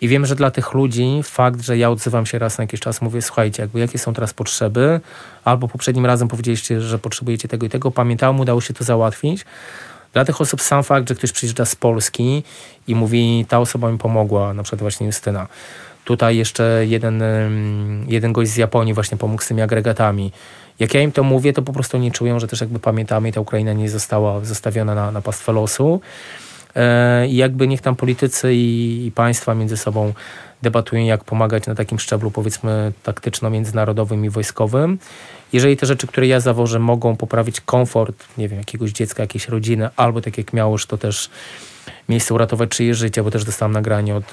[0.00, 3.02] I wiem, że dla tych ludzi fakt, że ja odzywam się raz na jakiś czas,
[3.02, 5.00] mówię, słuchajcie, jakby jakie są teraz potrzeby,
[5.44, 9.44] albo poprzednim razem powiedzieliście, że potrzebujecie tego i tego, pamiętałem, udało się to załatwić.
[10.12, 12.42] Dla tych osób sam fakt, że ktoś przyjeżdża z Polski
[12.88, 15.46] i mówi, ta osoba mi pomogła, na przykład właśnie Justyna.
[16.06, 17.22] Tutaj jeszcze jeden,
[18.08, 20.32] jeden gość z Japonii właśnie pomógł z tymi agregatami.
[20.78, 23.40] Jak ja im to mówię, to po prostu nie czują, że też jakby pamiętamy ta
[23.40, 26.00] Ukraina nie została zostawiona na, na pastwę losu.
[26.76, 30.12] E, I jakby niech tam politycy i, i państwa między sobą
[30.62, 34.98] debatują, jak pomagać na takim szczeblu, powiedzmy, taktyczno-międzynarodowym i wojskowym.
[35.52, 39.88] Jeżeli te rzeczy, które ja zawożę, mogą poprawić komfort, nie wiem, jakiegoś dziecka, jakiejś rodziny,
[39.96, 41.30] albo tak jak miałoż, to też
[42.08, 44.24] miejsce uratować czyje życie, bo też dostałem nagranie od,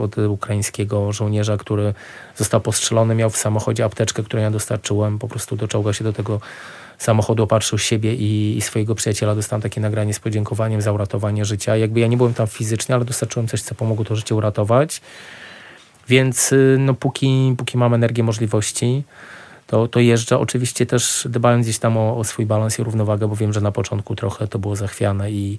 [0.00, 1.94] od ukraińskiego żołnierza, który
[2.36, 6.40] został postrzelony, miał w samochodzie apteczkę, którą ja dostarczyłem, po prostu doczołga się do tego
[6.98, 9.34] samochodu, opatrzył siebie i, i, swojego przyjaciela.
[9.34, 11.76] Dostałem takie nagranie z podziękowaniem za uratowanie życia.
[11.76, 15.00] Jakby ja nie byłem tam fizycznie, ale dostarczyłem coś, co pomogło to życie uratować.
[16.08, 19.02] Więc y, no, póki, póki mam energię, możliwości,
[19.72, 20.38] to, to jeżdżę.
[20.38, 23.72] Oczywiście też dbając gdzieś tam o, o swój balans i równowagę, bo wiem, że na
[23.72, 25.58] początku trochę to było zachwiane i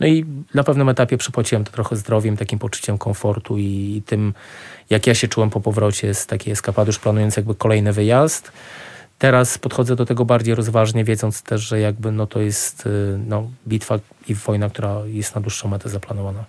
[0.00, 4.34] no i na pewnym etapie przypłaciłem to trochę zdrowiem, takim poczuciem komfortu i tym,
[4.90, 8.52] jak ja się czułem po powrocie z takiej eskapady, już planując jakby kolejny wyjazd.
[9.18, 13.50] Teraz podchodzę do tego bardziej rozważnie, wiedząc też, że jakby no to jest y, no,
[13.68, 16.44] bitwa i wojna, która jest na dłuższą metę zaplanowana.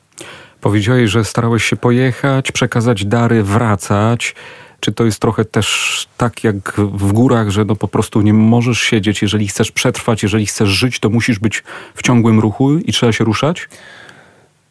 [0.61, 4.35] Powiedziałeś, że starałeś się pojechać, przekazać dary, wracać.
[4.79, 8.79] Czy to jest trochę też tak jak w górach, że no po prostu nie możesz
[8.79, 11.63] siedzieć, jeżeli chcesz przetrwać, jeżeli chcesz żyć, to musisz być
[11.95, 13.69] w ciągłym ruchu i trzeba się ruszać?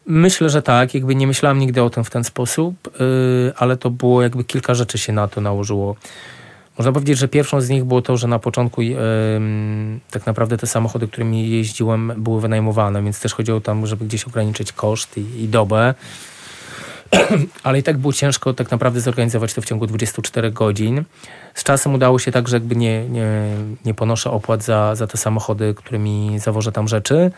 [0.05, 0.93] Myślę, że tak.
[0.93, 4.73] Jakby nie myślałem nigdy o tym w ten sposób, yy, ale to było jakby kilka
[4.73, 5.95] rzeczy się na to nałożyło.
[6.77, 8.97] Można powiedzieć, że pierwszą z nich było to, że na początku yy,
[10.11, 14.71] tak naprawdę te samochody, którymi jeździłem, były wynajmowane, więc też chodziło tam, żeby gdzieś ograniczyć
[14.71, 15.93] koszt i, i dobę.
[17.63, 21.03] ale i tak było ciężko tak naprawdę zorganizować to w ciągu 24 godzin.
[21.53, 23.27] Z czasem udało się tak, że jakby nie, nie,
[23.85, 27.31] nie ponoszę opłat za, za te samochody, którymi zawożę tam rzeczy.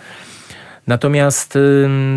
[0.87, 1.57] Natomiast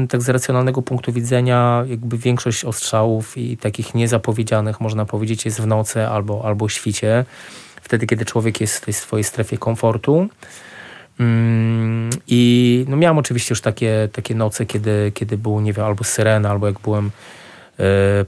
[0.09, 5.67] tak z racjonalnego punktu widzenia jakby większość ostrzałów i takich niezapowiedzianych można powiedzieć jest w
[5.67, 7.25] nocy albo, albo świcie.
[7.83, 10.29] Wtedy, kiedy człowiek jest w tej swojej strefie komfortu.
[12.27, 16.51] I no miałem oczywiście już takie, takie noce, kiedy, kiedy było, nie wiem, albo syrena,
[16.51, 17.11] albo jak byłem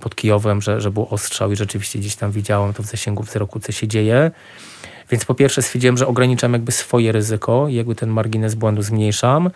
[0.00, 3.60] pod Kijowem, że, że był ostrzał i rzeczywiście gdzieś tam widziałem to w zasięgu wzroku,
[3.60, 4.30] co się dzieje.
[5.10, 9.50] Więc po pierwsze stwierdziłem, że ograniczam jakby swoje ryzyko jakby ten margines błędu zmniejszam.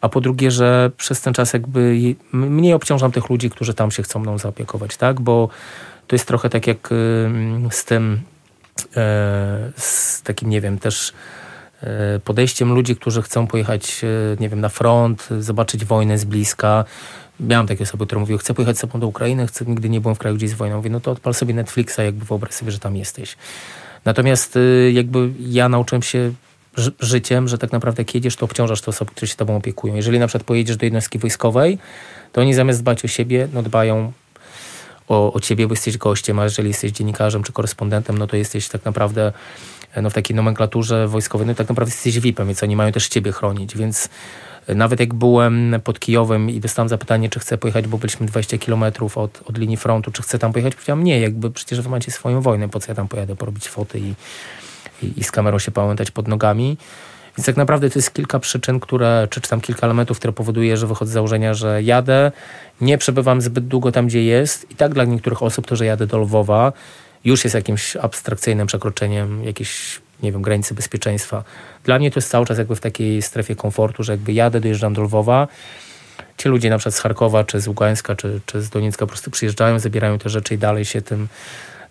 [0.00, 1.98] A po drugie, że przez ten czas jakby
[2.32, 5.20] mniej obciążam tych ludzi, którzy tam się chcą mną zaopiekować, tak?
[5.20, 5.48] Bo
[6.06, 6.88] to jest trochę tak jak
[7.70, 8.20] z tym,
[8.96, 11.12] e, z takim, nie wiem, też
[11.82, 14.02] e, podejściem ludzi, którzy chcą pojechać,
[14.40, 16.84] nie wiem, na front, zobaczyć wojnę z bliska,
[17.40, 20.14] miałem takie osoby, które mówiły, chcę pojechać z sobą do Ukrainy, chcę, nigdy nie byłem
[20.14, 20.76] w kraju, gdzie jest wojna.
[20.76, 23.36] Mówię, no to odpal sobie Netflixa, jakby wyobraź sobie, że tam jesteś.
[24.04, 26.32] Natomiast y, jakby ja nauczyłem się
[27.00, 29.94] życiem, że tak naprawdę jak jedziesz, to obciążasz te osoby, które się tobą opiekują.
[29.94, 31.78] Jeżeli na przykład pojedziesz do jednostki wojskowej,
[32.32, 34.12] to oni zamiast dbać o siebie, no dbają
[35.08, 38.68] o, o ciebie, bo jesteś gościem, a jeżeli jesteś dziennikarzem czy korespondentem, no to jesteś
[38.68, 39.32] tak naprawdę
[40.02, 43.32] no, w takiej nomenklaturze wojskowej, no tak naprawdę jesteś VIP-em, więc oni mają też ciebie
[43.32, 44.08] chronić, więc
[44.68, 48.84] nawet jak byłem pod Kijowem i dostałem zapytanie, czy chcę pojechać, bo byliśmy 20 km
[49.14, 52.40] od, od linii frontu, czy chcę tam pojechać, powiedziałem nie, jakby przecież wy macie swoją
[52.40, 54.14] wojnę, po co ja tam pojadę porobić foty i,
[55.02, 56.76] i, i z kamerą się pamiętać pod nogami.
[57.38, 60.76] Więc tak naprawdę to jest kilka przyczyn, które, czy, czy tam kilka elementów, które powoduje,
[60.76, 62.32] że wychodzę z założenia, że jadę,
[62.80, 64.70] nie przebywam zbyt długo tam, gdzie jest.
[64.70, 66.72] I tak dla niektórych osób to, że jadę do Lwowa,
[67.24, 71.44] już jest jakimś abstrakcyjnym przekroczeniem jakiejś nie wiem, granicy bezpieczeństwa.
[71.84, 74.94] Dla mnie to jest cały czas jakby w takiej strefie komfortu, że jakby jadę, dojeżdżam
[74.94, 75.48] do Lwowa,
[76.38, 79.30] ci ludzie na przykład z Charkowa, czy z Ługańska, czy, czy z Doniecka po prostu
[79.30, 81.28] przyjeżdżają, zabierają te rzeczy i dalej się tym,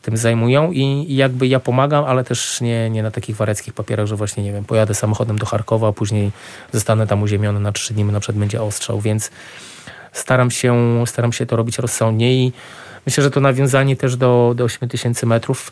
[0.02, 0.72] tym zajmują.
[0.72, 4.44] I, i jakby ja pomagam, ale też nie, nie na takich wariackich papierach, że właśnie,
[4.44, 6.32] nie wiem, pojadę samochodem do Charkowa, a później
[6.74, 9.32] zostanę tam uziemiony na trzy dni, na przykład będzie ostrzał, więc
[10.12, 12.54] staram się, staram się to robić rozsądnie i
[13.06, 15.72] myślę, że to nawiązanie też do, do 8000 metrów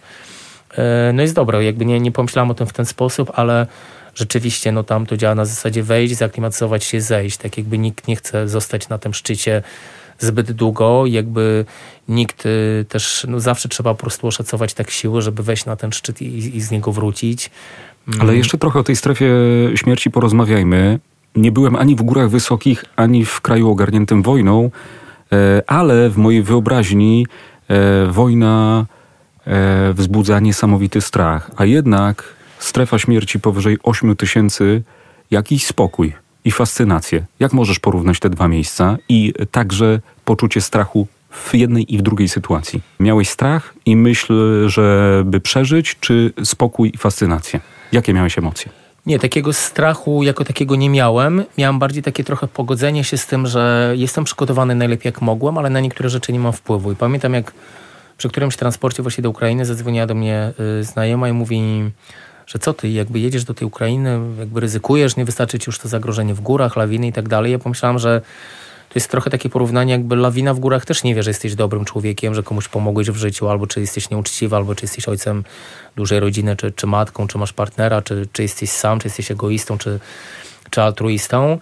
[1.13, 1.63] no jest dobre.
[1.63, 3.67] Jakby nie, nie pomyślałem o tym w ten sposób, ale
[4.15, 7.37] rzeczywiście no tam to działa na zasadzie wejść, zaklimatyzować się, zejść.
[7.37, 9.61] Tak jakby nikt nie chce zostać na tym szczycie
[10.19, 11.05] zbyt długo.
[11.05, 11.65] Jakby
[12.07, 15.91] nikt y, też, no zawsze trzeba po prostu oszacować tak siły, żeby wejść na ten
[15.91, 17.51] szczyt i, i z niego wrócić.
[18.07, 18.21] Mm.
[18.21, 19.29] Ale jeszcze trochę o tej strefie
[19.75, 20.99] śmierci porozmawiajmy.
[21.35, 24.71] Nie byłem ani w górach wysokich, ani w kraju ogarniętym wojną,
[25.31, 27.27] e, ale w mojej wyobraźni
[27.67, 28.85] e, wojna
[29.47, 32.23] e, wzbudza niesamowity strach, a jednak
[32.59, 34.81] strefa śmierci powyżej 8 tysięcy,
[35.31, 36.13] jakiś spokój
[36.45, 37.25] i fascynację.
[37.39, 42.29] Jak możesz porównać te dwa miejsca i także poczucie strachu w jednej i w drugiej
[42.29, 42.81] sytuacji?
[42.99, 44.33] Miałeś strach i myśl,
[44.69, 47.59] żeby przeżyć, czy spokój i fascynację?
[47.91, 48.71] Jakie miałeś emocje?
[49.05, 51.43] Nie, takiego strachu jako takiego nie miałem.
[51.57, 55.69] Miałem bardziej takie trochę pogodzenie się z tym, że jestem przygotowany najlepiej jak mogłem, ale
[55.69, 56.91] na niektóre rzeczy nie mam wpływu.
[56.91, 57.53] I pamiętam jak
[58.19, 61.91] przy którymś transporcie właśnie do Ukrainy zadzwoniła do mnie y, znajoma i mówi
[62.47, 65.87] że co ty, jakby jedziesz do tej Ukrainy, jakby ryzykujesz, nie wystarczy ci już to
[65.87, 67.51] zagrożenie w górach, lawiny i tak dalej.
[67.51, 68.21] Ja pomyślałam, że
[68.89, 71.85] to jest trochę takie porównanie, jakby lawina w górach też nie wie, że jesteś dobrym
[71.85, 75.43] człowiekiem, że komuś pomogłeś w życiu, albo czy jesteś nieuczciwy, albo czy jesteś ojcem
[75.95, 79.77] dużej rodziny, czy, czy matką, czy masz partnera, czy, czy jesteś sam, czy jesteś egoistą,
[79.77, 79.99] czy,
[80.69, 81.59] czy altruistą.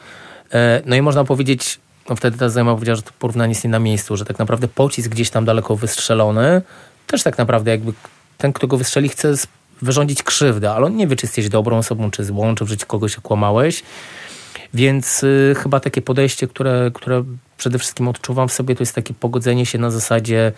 [0.54, 3.70] E, no i można powiedzieć, no wtedy ta znajoma powiedziała, że to porównanie jest nie
[3.70, 6.62] na miejscu, że tak naprawdę pocisk gdzieś tam daleko wystrzelony,
[7.08, 7.94] też tak naprawdę jakby
[8.38, 9.34] ten, kto go wystrzeli, chce
[9.82, 12.88] wyrządzić krzywdę, ale on nie wie, czy jesteś dobrą osobą, czy złą, czy w życiu
[12.88, 13.84] kogoś okłamałeś.
[14.74, 17.24] Więc y, chyba takie podejście, które, które
[17.58, 20.52] przede wszystkim odczuwam w sobie, to jest takie pogodzenie się na zasadzie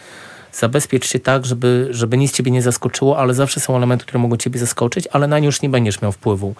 [0.53, 4.37] zabezpiecz się tak, żeby, żeby nic ciebie nie zaskoczyło, ale zawsze są elementy, które mogą
[4.37, 6.55] ciebie zaskoczyć, ale na nie już nie będziesz miał wpływu.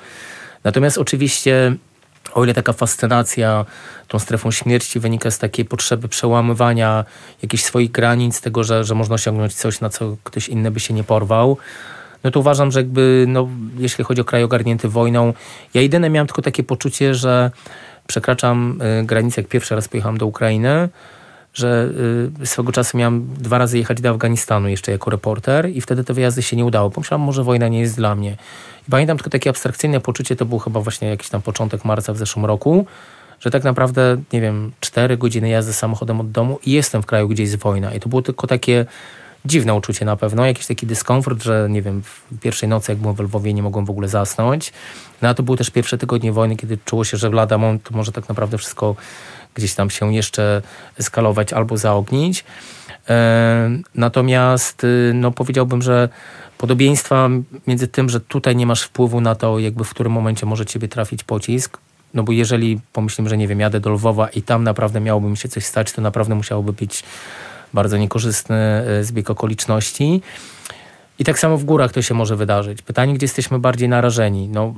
[0.64, 1.76] Natomiast oczywiście
[2.34, 3.66] o ile taka fascynacja
[4.08, 7.06] tą strefą śmierci wynika z takiej potrzeby przełamywania
[7.42, 10.94] jakichś swoich granic, tego, że, że można osiągnąć coś, na co ktoś inny by się
[10.94, 11.58] nie porwał,
[12.24, 15.34] no to uważam, że jakby, no, jeśli chodzi o kraj ogarnięty wojną,
[15.74, 17.52] ja jedyne miałem tylko takie poczucie, że
[18.08, 20.90] przekraczam y, granicę, jak pierwszy raz pojechałem do Ukrainy,
[21.54, 21.90] że
[22.42, 26.14] y, swego czasu miałem dwa razy jechać do Afganistanu jeszcze jako reporter i wtedy te
[26.14, 26.90] wyjazdy się nie udało.
[26.90, 28.38] Pomyślałem, może wojna nie jest dla mnie.
[28.88, 32.18] I pamiętam tylko takie abstrakcyjne poczucie, to był chyba właśnie jakiś tam początek marca w
[32.18, 32.86] zeszłym roku,
[33.40, 37.28] że tak naprawdę, nie wiem, cztery godziny jazdy samochodem od domu i jestem w kraju,
[37.28, 37.94] gdzie jest wojna.
[37.94, 38.86] I to było tylko takie
[39.46, 43.16] dziwne uczucie na pewno, jakiś taki dyskomfort, że nie wiem, w pierwszej nocy jak byłem
[43.16, 44.74] w Lwowie nie mogłem w ogóle zasnąć.
[45.22, 48.12] No a to były też pierwsze tygodnie wojny, kiedy czuło się, że lada moment może
[48.12, 48.96] tak naprawdę wszystko
[49.56, 50.62] gdzieś tam się jeszcze
[51.00, 52.44] eskalować albo zaognić.
[53.10, 56.10] E, natomiast y, no powiedziałbym, że
[56.58, 57.30] podobieństwa
[57.68, 60.88] między tym, że tutaj nie masz wpływu na to, jakby w którym momencie może ciebie
[60.88, 61.78] trafić pocisk,
[62.14, 65.38] no bo jeżeli pomyślimy, że nie wiem, jadę do Lwowa i tam naprawdę miałoby mi
[65.38, 67.04] się coś stać, to naprawdę musiałoby być
[67.74, 70.22] bardzo niekorzystny e, zbieg okoliczności.
[71.20, 72.82] I tak samo w górach to się może wydarzyć.
[72.82, 74.48] Pytanie, gdzie jesteśmy bardziej narażeni?
[74.48, 74.74] No,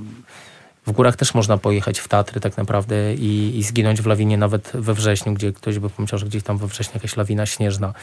[0.87, 4.71] w górach też można pojechać w Tatry tak naprawdę i, i zginąć w lawinie nawet
[4.73, 7.93] we wrześniu, gdzie ktoś by pomyślał, że gdzieś tam we wrześniu jakaś lawina śnieżna.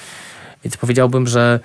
[0.65, 1.61] Więc powiedziałbym, że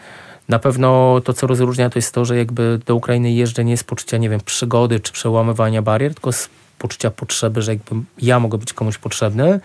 [0.49, 3.83] na pewno to, co rozróżnia, to jest to, że jakby do Ukrainy jeżdżę nie z
[3.83, 6.49] poczucia, nie wiem, przygody czy przełamywania barier, tylko z
[6.79, 9.59] poczucia potrzeby, że jakby ja mogę być komuś potrzebny,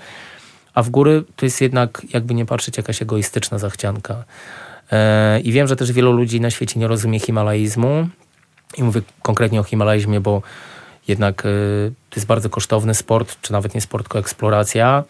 [0.75, 4.25] a w góry to jest jednak, jakby nie patrzeć, jakaś egoistyczna zachcianka.
[4.93, 8.09] E, I wiem, że też wielu ludzi na świecie nie rozumie himalaizmu.
[8.77, 10.43] I mówię konkretnie o himalaizmie, bo
[11.09, 11.49] jednak e,
[12.11, 15.05] to jest bardzo kosztowny sport, czy nawet nie sport, tylko eksploracja.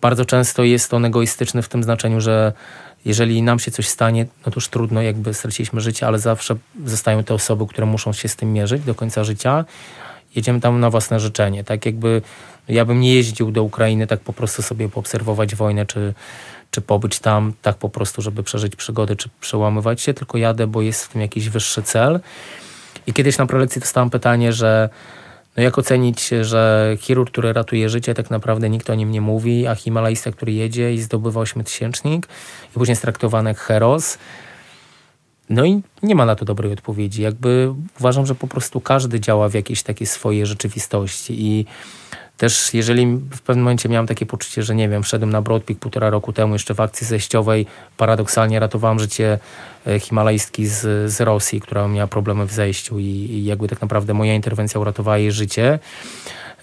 [0.00, 2.52] Bardzo często jest on egoistyczny w tym znaczeniu, że
[3.04, 7.24] jeżeli nam się coś stanie, no to już trudno, jakby straciliśmy życie, ale zawsze zostają
[7.24, 9.64] te osoby, które muszą się z tym mierzyć do końca życia.
[10.36, 11.64] Jedziemy tam na własne życzenie.
[11.64, 12.22] Tak jakby
[12.68, 16.14] ja bym nie jeździł do Ukrainy tak po prostu sobie poobserwować wojnę, czy,
[16.70, 20.82] czy pobyć tam tak po prostu, żeby przeżyć przygody, czy przełamywać się, tylko jadę, bo
[20.82, 22.20] jest w tym jakiś wyższy cel.
[23.06, 24.88] I kiedyś na prelekcji dostałem pytanie, że
[25.56, 29.66] no jak ocenić, że chirurg, który ratuje życie, tak naprawdę nikt o nim nie mówi,
[29.66, 32.28] a himalajista, który jedzie i zdobywa ośmiotysięcznik
[32.70, 34.18] i później jest traktowany jak heros.
[35.50, 37.22] No i nie ma na to dobrej odpowiedzi.
[37.22, 41.66] Jakby uważam, że po prostu każdy działa w jakiejś takiej swojej rzeczywistości i
[42.36, 46.10] też jeżeli w pewnym momencie miałem takie poczucie, że nie wiem, wszedłem na Broadpeak półtora
[46.10, 47.66] roku temu jeszcze w akcji zejściowej,
[47.96, 49.38] paradoksalnie ratowałem życie
[49.86, 54.14] e, himalajstki z, z Rosji, która miała problemy w zejściu i, i jakby tak naprawdę
[54.14, 55.78] moja interwencja uratowała jej życie.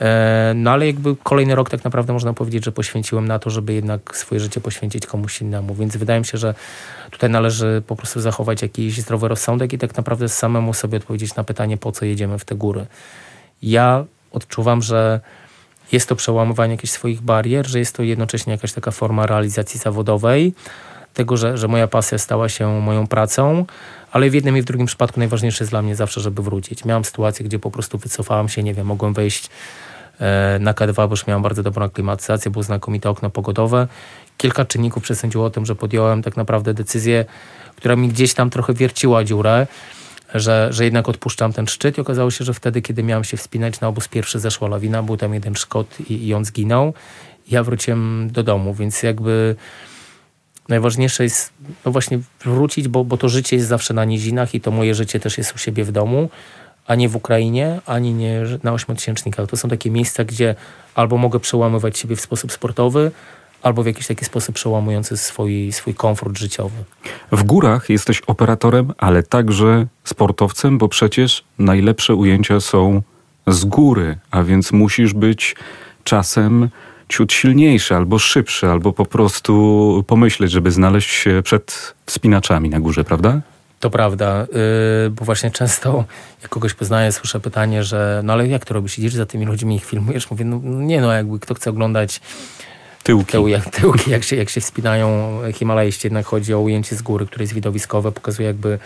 [0.02, 3.74] E, no ale jakby kolejny rok tak naprawdę można powiedzieć, że poświęciłem na to, żeby
[3.74, 5.76] jednak swoje życie poświęcić komuś innemu.
[5.76, 6.54] Więc wydaje mi się, że
[7.12, 11.44] tutaj należy po prostu zachować jakiś zdrowy rozsądek i tak naprawdę samemu sobie odpowiedzieć na
[11.44, 12.86] pytanie, po co jedziemy w te góry.
[13.62, 15.20] Ja odczuwam, że
[15.92, 20.54] jest to przełamywanie jakichś swoich barier, że jest to jednocześnie jakaś taka forma realizacji zawodowej,
[21.14, 23.66] tego, że, że moja pasja stała się moją pracą,
[24.12, 26.86] ale w jednym i w drugim przypadku najważniejsze jest dla mnie zawsze, żeby wrócić.
[26.86, 29.50] Miałam sytuację, gdzie po prostu wycofałam się, nie wiem, mogłem wejść
[30.20, 33.88] e, na K2, bo już miałam bardzo dobrą aklimatyzację, było znakomite okno pogodowe.
[34.38, 37.26] kilka czynników przesądziło o tym, że podjąłem tak naprawdę decyzję,
[37.76, 39.68] która mi gdzieś tam trochę wierciła dziurę,
[40.34, 43.80] że, że jednak odpuszczam ten szczyt i okazało się, że wtedy, kiedy miałem się wspinać
[43.80, 46.94] na obóz pierwszy, zeszła lawina, był tam jeden Szkot i, i on zginął.
[47.50, 49.56] Ja wróciłem do domu, więc jakby
[50.70, 51.54] najważniejsze jest
[51.86, 55.20] no właśnie wrócić, bo, bo to życie jest zawsze na nizinach i to moje życie
[55.20, 56.30] też jest u siebie w domu,
[56.88, 59.50] a nie w Ukrainie, ani nie na ośmiotysięcznikach.
[59.50, 60.56] To są takie miejsca, gdzie
[60.96, 63.12] albo mogę przełamywać siebie w sposób sportowy,
[63.62, 66.84] albo w jakiś taki sposób przełamujący swój, swój komfort życiowy.
[67.32, 73.02] W górach jesteś operatorem, ale także sportowcem, bo przecież najlepsze ujęcia są
[73.48, 75.56] z góry, a więc musisz być
[76.04, 76.70] czasem
[77.10, 83.04] ciut silniejszy, albo szybszy, albo po prostu pomyśleć, żeby znaleźć się przed wspinaczami na górze,
[83.04, 83.42] prawda?
[83.80, 84.48] To prawda,
[85.04, 86.06] yy, bo właśnie często
[86.42, 89.00] jak kogoś poznaję, słyszę pytanie, że no ale jak to robisz?
[89.00, 90.32] Idziesz za tymi ludźmi i ich filmujesz?
[90.32, 92.22] Mówię, no nie no, jakby kto chce oglądać
[93.12, 97.02] tyłki, tył, jak, tyłki jak, się, jak się wspinają Himalajści, jednak chodzi o ujęcie z
[97.02, 98.80] góry, które jest widowiskowe, pokazuje jakby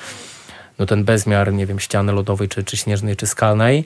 [0.80, 3.86] no ten bezmiar, nie wiem, ściany lodowej, czy, czy śnieżnej, czy skalnej.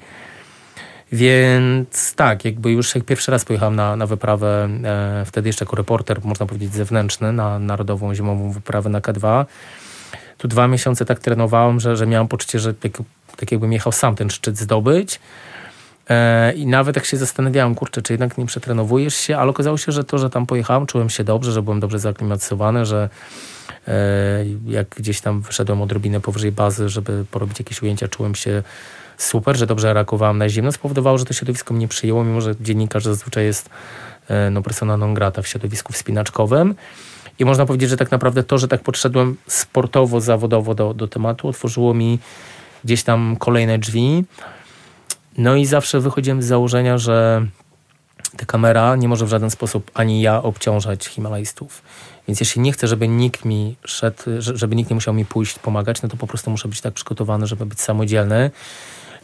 [1.11, 5.75] Więc tak, jakby już jak pierwszy raz pojechałem na, na wyprawę, e, wtedy jeszcze jako
[5.75, 9.45] reporter, można powiedzieć zewnętrzny, na Narodową Zimową Wyprawę na K2,
[10.37, 12.91] tu dwa miesiące tak trenowałem, że, że miałem poczucie, że tak,
[13.37, 15.19] tak jakbym jechał sam ten szczyt zdobyć.
[16.09, 19.91] E, I nawet jak się zastanawiałem, kurczę, czy jednak nie przetrenowujesz się, ale okazało się,
[19.91, 23.09] że to, że tam pojechałem, czułem się dobrze, że byłem dobrze zaaklimatyzowany, że
[23.87, 23.91] e,
[24.67, 28.63] jak gdzieś tam wyszedłem odrobinę powyżej bazy, żeby porobić jakieś ujęcia, czułem się
[29.17, 33.03] super, że dobrze reagowałem na zimno, spowodowało, że to środowisko mnie przyjęło, mimo że dziennikarz
[33.03, 33.69] zazwyczaj jest
[34.27, 36.75] e, no, persona non grata w środowisku wspinaczkowym.
[37.39, 41.47] I można powiedzieć, że tak naprawdę to, że tak podszedłem sportowo, zawodowo do, do tematu,
[41.47, 42.19] otworzyło mi
[42.83, 44.23] gdzieś tam kolejne drzwi.
[45.39, 47.45] No i zawsze wychodziłem z założenia, że
[48.37, 51.81] ta kamera nie może w żaden sposób ani ja obciążać Himalajstów.
[52.27, 56.01] Więc jeśli nie chcę, żeby nikt mi szedł, żeby nikt nie musiał mi pójść pomagać,
[56.01, 58.51] no to po prostu muszę być tak przygotowany, żeby być samodzielny.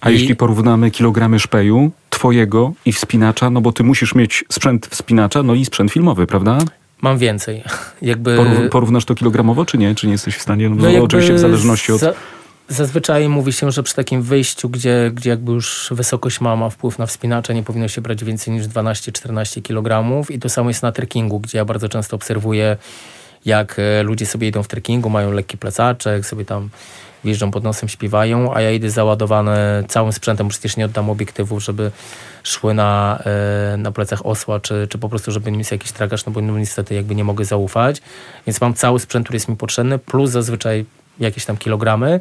[0.01, 0.13] A I...
[0.13, 5.53] jeśli porównamy kilogramy szpeju twojego i wspinacza, no bo ty musisz mieć sprzęt wspinacza, no
[5.53, 6.57] i sprzęt filmowy, prawda?
[7.01, 7.63] Mam więcej.
[8.01, 8.37] Jakby...
[8.71, 9.95] porównasz to kilogramowo, czy nie?
[9.95, 10.69] Czy nie jesteś w stanie?
[10.69, 11.99] No, no oczywiście w zależności od...
[11.99, 12.13] Za
[12.69, 16.99] Zazwyczaj mówi się, że przy takim wyjściu, gdzie, gdzie jakby już wysokość ma, ma wpływ
[16.99, 20.21] na wspinacze, nie powinno się brać więcej niż 12-14 kg.
[20.29, 22.77] I to samo jest na trekkingu, gdzie ja bardzo często obserwuję,
[23.45, 26.69] jak e, ludzie sobie idą w trekkingu, mają lekki plecaczek, sobie tam
[27.23, 31.91] wjeżdżą pod nosem, śpiewają, a ja idę załadowany całym sprzętem, przecież nie oddam obiektywów, żeby
[32.43, 33.19] szły na,
[33.73, 36.41] e, na plecach osła, czy, czy po prostu, żeby nie mieć jakiś tragaż, no bo
[36.41, 38.01] no, niestety jakby nie mogę zaufać.
[38.47, 40.85] Więc mam cały sprzęt, który jest mi potrzebny, plus zazwyczaj
[41.19, 42.19] jakieś tam kilogramy.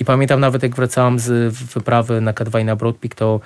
[0.00, 3.40] I pamiętam nawet jak wracałam z wyprawy na K2 i na Broad Peak, to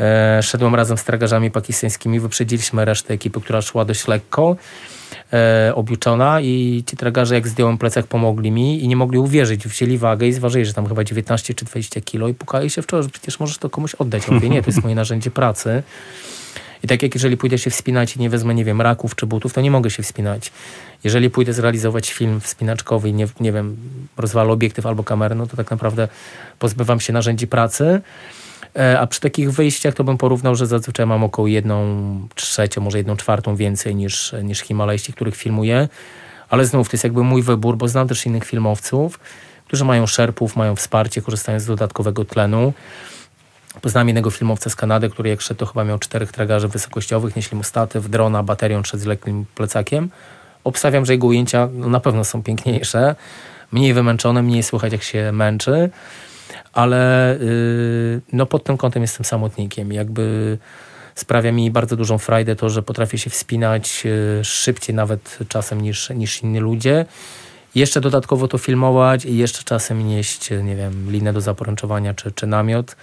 [0.00, 4.56] e, szedłem razem z tragarzami pakistańskimi, wyprzedziliśmy resztę ekipy, która szła dość lekko,
[5.32, 9.68] e, obliczona i ci tragarze jak zdjąłem plecak pomogli mi i nie mogli uwierzyć.
[9.68, 12.86] Wzięli wagę i zważyli, że tam chyba 19 czy 20 kilo i pukali się w
[12.86, 14.26] czoło, że przecież możesz to komuś oddać.
[14.28, 15.82] Ja mówię, nie, to jest moje narzędzie pracy.
[16.82, 19.52] I tak jak jeżeli pójdę się wspinać i nie wezmę, nie wiem, raków czy butów,
[19.52, 20.52] to nie mogę się wspinać.
[21.04, 23.76] Jeżeli pójdę zrealizować film wspinaczkowy i nie, nie wiem,
[24.16, 26.08] rozwalę obiektyw albo kamerę, no to tak naprawdę
[26.58, 28.00] pozbywam się narzędzi pracy.
[28.76, 32.98] E, a przy takich wyjściach to bym porównał, że zazwyczaj mam około jedną trzecią, może
[32.98, 35.88] jedną czwartą więcej niż, niż Himalajści, których filmuję.
[36.48, 39.20] Ale znów to jest jakby mój wybór, bo znam też innych filmowców,
[39.66, 42.72] którzy mają szerpów, mają wsparcie, korzystają z dodatkowego tlenu.
[43.80, 47.56] Poznałem jednego filmowca z Kanady, który jak szedł, to chyba miał czterech tragarzy wysokościowych, nieśli
[47.56, 50.10] mu statyw, drona, baterią, szedł z lekkim plecakiem.
[50.64, 53.14] Obstawiam, że jego ujęcia no, na pewno są piękniejsze,
[53.72, 55.90] mniej wymęczone, mniej słychać jak się męczy,
[56.72, 59.92] ale yy, no pod tym kątem jestem samotnikiem.
[59.92, 60.58] Jakby
[61.14, 66.10] sprawia mi bardzo dużą frajdę to, że potrafię się wspinać yy, szybciej nawet czasem niż,
[66.10, 67.06] niż inni ludzie.
[67.74, 72.46] Jeszcze dodatkowo to filmować i jeszcze czasem nieść, nie wiem, linę do zaporęczowania czy, czy
[72.46, 72.96] namiot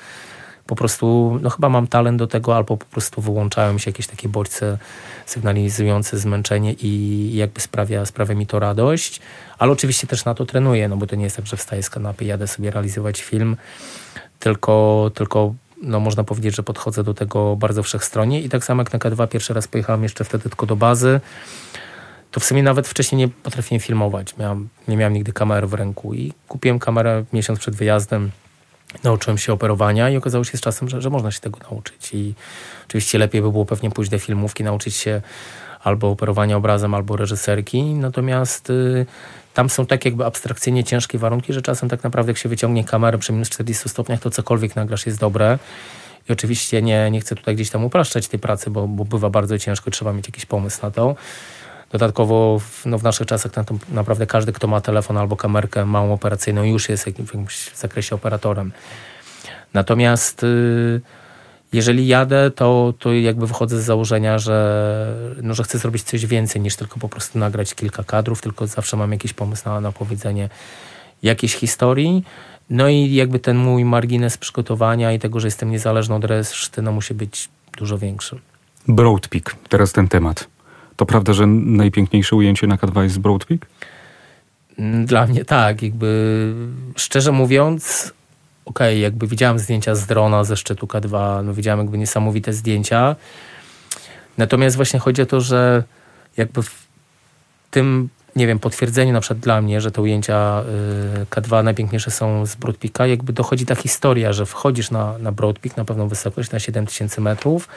[0.69, 4.29] po prostu, no chyba mam talent do tego, albo po prostu wyłączają się jakieś takie
[4.29, 4.77] bodźce
[5.25, 9.21] sygnalizujące zmęczenie i jakby sprawia, sprawia mi to radość.
[9.57, 11.89] Ale oczywiście też na to trenuję, no bo to nie jest tak, że wstaję z
[11.89, 13.57] kanapy, jadę sobie realizować film,
[14.39, 18.93] tylko, tylko no można powiedzieć, że podchodzę do tego bardzo wszechstronnie i tak samo jak
[18.93, 21.19] na K2 pierwszy raz pojechałem jeszcze wtedy tylko do bazy,
[22.31, 24.37] to w sumie nawet wcześniej nie potrafiłem filmować.
[24.37, 28.31] Miałem, nie miałem nigdy kamery w ręku i kupiłem kamerę miesiąc przed wyjazdem
[29.03, 32.13] nauczyłem się operowania i okazało się z czasem, że, że można się tego nauczyć.
[32.13, 32.33] I
[32.87, 35.21] oczywiście lepiej by było pewnie pójść do filmówki, nauczyć się
[35.83, 37.83] albo operowania obrazem, albo reżyserki.
[37.83, 39.05] Natomiast y,
[39.53, 43.17] tam są tak jakby abstrakcyjnie ciężkie warunki, że czasem tak naprawdę jak się wyciągnie kamerę
[43.17, 45.59] przy minus 40 stopniach, to cokolwiek nagrasz jest dobre.
[46.29, 49.59] I oczywiście nie, nie chcę tutaj gdzieś tam upraszczać tej pracy, bo, bo bywa bardzo
[49.59, 51.15] ciężko, trzeba mieć jakiś pomysł na to.
[51.91, 56.13] Dodatkowo w, no w naszych czasach no, naprawdę każdy, kto ma telefon albo kamerkę małą
[56.13, 58.71] operacyjną, już jest w jakimś zakresie operatorem.
[59.73, 61.01] Natomiast y,
[61.73, 66.61] jeżeli jadę, to, to jakby wychodzę z założenia, że, no, że chcę zrobić coś więcej
[66.61, 70.49] niż tylko po prostu nagrać kilka kadrów, tylko zawsze mam jakiś pomysł na, na powiedzenie
[71.23, 72.23] jakiejś historii.
[72.69, 76.91] No i jakby ten mój margines przygotowania i tego, że jestem niezależny od reszty, no
[76.91, 78.39] musi być dużo większy.
[78.87, 80.47] Broad Peak, teraz ten temat.
[80.99, 83.61] To prawda, że najpiękniejsze ujęcie na K2 jest z Broad Peak?
[84.79, 86.53] Mm, dla mnie tak, jakby
[86.95, 88.13] szczerze mówiąc,
[88.65, 93.15] okej, okay, jakby widziałem zdjęcia z drona ze szczytu K2, no widziałem jakby niesamowite zdjęcia.
[94.37, 95.83] Natomiast właśnie chodzi o to, że
[96.37, 96.87] jakby w
[97.71, 100.63] tym, nie wiem, potwierdzeniu na przykład dla mnie, że te ujęcia
[101.21, 105.77] y, K2 najpiękniejsze są z Broadpeaka, jakby dochodzi ta historia, że wchodzisz na, na Broadpeak,
[105.77, 107.67] na pewną wysokość, na 7000 metrów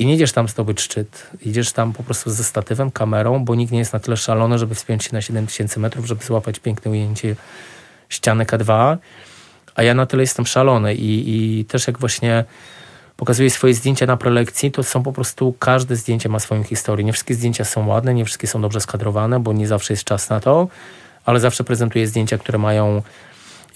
[0.00, 1.26] i nie idziesz tam zdobyć szczyt.
[1.42, 4.74] Idziesz tam po prostu ze statywem, kamerą, bo nikt nie jest na tyle szalony, żeby
[4.74, 7.36] wspiąć się na 7000 metrów, żeby złapać piękne ujęcie
[8.08, 8.96] ściany K2
[9.74, 12.44] a ja na tyle jestem szalony i, i też jak właśnie
[13.16, 17.04] pokazuję swoje zdjęcia na prelekcji, to są po prostu, każde zdjęcie ma swoją historię.
[17.04, 20.30] Nie wszystkie zdjęcia są ładne, nie wszystkie są dobrze skadrowane, bo nie zawsze jest czas
[20.30, 20.68] na to,
[21.24, 23.02] ale zawsze prezentuję zdjęcia, które mają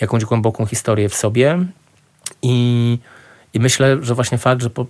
[0.00, 1.58] jakąś głęboką historię w sobie
[2.42, 2.98] i,
[3.54, 4.86] i myślę, że właśnie fakt, że po,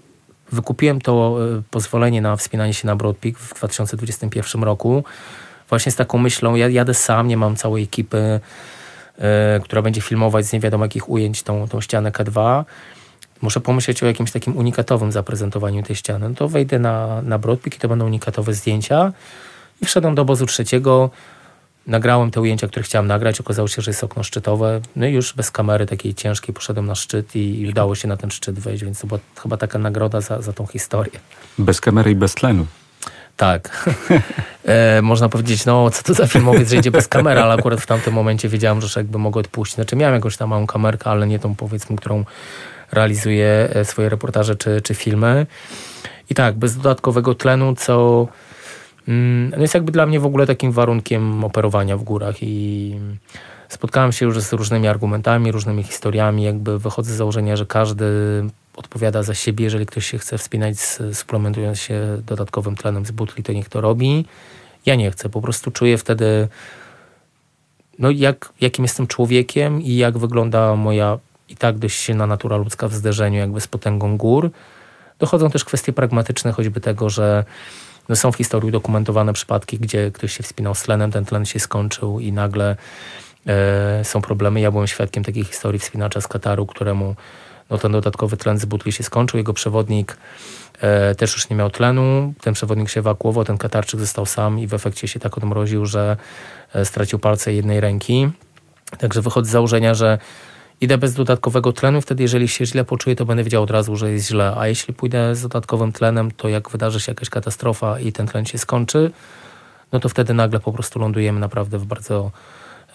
[0.52, 5.04] wykupiłem to e, pozwolenie na wspinanie się na Broad Peak w 2021 roku,
[5.68, 8.40] właśnie z taką myślą, ja jadę sam, nie mam całej ekipy,
[9.18, 12.64] E, która będzie filmować z nie wiadomo jakich ujęć tą, tą ścianę K2,
[13.42, 16.28] muszę pomyśleć o jakimś takim unikatowym zaprezentowaniu tej ściany.
[16.28, 19.12] No to wejdę na, na Broadpeak i to będą unikatowe zdjęcia.
[19.82, 21.10] I wszedłem do obozu trzeciego,
[21.86, 23.40] nagrałem te ujęcia, które chciałem nagrać.
[23.40, 24.80] Okazało się, że jest okno szczytowe.
[24.96, 28.30] No i już bez kamery takiej ciężkiej poszedłem na szczyt i, udało się na ten
[28.30, 31.12] szczyt wejść, więc to była chyba taka nagroda za, za tą historię.
[31.58, 32.66] Bez kamery i bez tlenu.
[33.36, 33.70] Tak.
[34.66, 37.86] E, można powiedzieć, no co to za filmowiec, że idzie bez kamery, ale akurat w
[37.86, 39.74] tamtym momencie wiedziałem, że jakby mogę odpuścić.
[39.74, 42.24] Znaczy miałem jakąś tam małą kamerkę, ale nie tą powiedzmy, którą
[42.92, 45.46] realizuję e, swoje reportaże czy, czy filmy.
[46.30, 48.28] I tak, bez dodatkowego tlenu, co
[49.06, 52.94] no jest jakby dla mnie w ogóle takim warunkiem operowania w górach i
[53.68, 58.04] spotkałem się już z różnymi argumentami, różnymi historiami, jakby wychodzę z założenia, że każdy
[58.76, 59.64] odpowiada za siebie.
[59.64, 60.76] Jeżeli ktoś się chce wspinać,
[61.12, 64.24] suplementując się dodatkowym tlenem z butli, to niech to robi.
[64.86, 65.28] Ja nie chcę.
[65.28, 66.48] Po prostu czuję wtedy,
[67.98, 72.88] no jak, jakim jestem człowiekiem i jak wygląda moja i tak dość silna natura ludzka
[72.88, 74.50] w zderzeniu jakby z potęgą gór.
[75.18, 77.44] Dochodzą też kwestie pragmatyczne, choćby tego, że
[78.08, 81.60] no są w historii udokumentowane przypadki, gdzie ktoś się wspinał z tlenem, ten tlen się
[81.60, 82.76] skończył i nagle
[83.46, 84.60] e, są problemy.
[84.60, 87.14] Ja byłem świadkiem takiej historii wspinacza z Kataru, któremu
[87.70, 89.38] no ten dodatkowy tlen z butli się skończył.
[89.38, 90.16] Jego przewodnik
[90.80, 92.34] e, też już nie miał tlenu.
[92.40, 96.16] Ten przewodnik się ewakuował, ten katarczyk został sam i w efekcie się tak odmroził, że
[96.74, 98.30] e, stracił palce jednej ręki.
[98.98, 100.18] Także wychodzę z założenia, że
[100.80, 104.12] idę bez dodatkowego tlenu, wtedy jeżeli się źle poczuję, to będę wiedział od razu, że
[104.12, 104.54] jest źle.
[104.56, 108.44] A jeśli pójdę z dodatkowym tlenem, to jak wydarzy się jakaś katastrofa i ten tlen
[108.44, 109.10] się skończy,
[109.92, 112.30] no to wtedy nagle po prostu lądujemy naprawdę w bardzo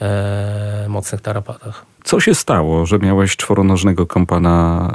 [0.02, 1.86] e, mocnych tarapatach.
[2.04, 4.88] Co się stało, że miałeś czworonożnego kompana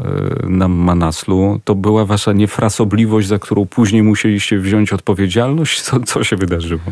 [0.42, 1.60] e, na Manaslu?
[1.64, 5.82] To była wasza niefrasobliwość, za którą później musieliście wziąć odpowiedzialność?
[5.82, 6.82] Co, co się wydarzyło?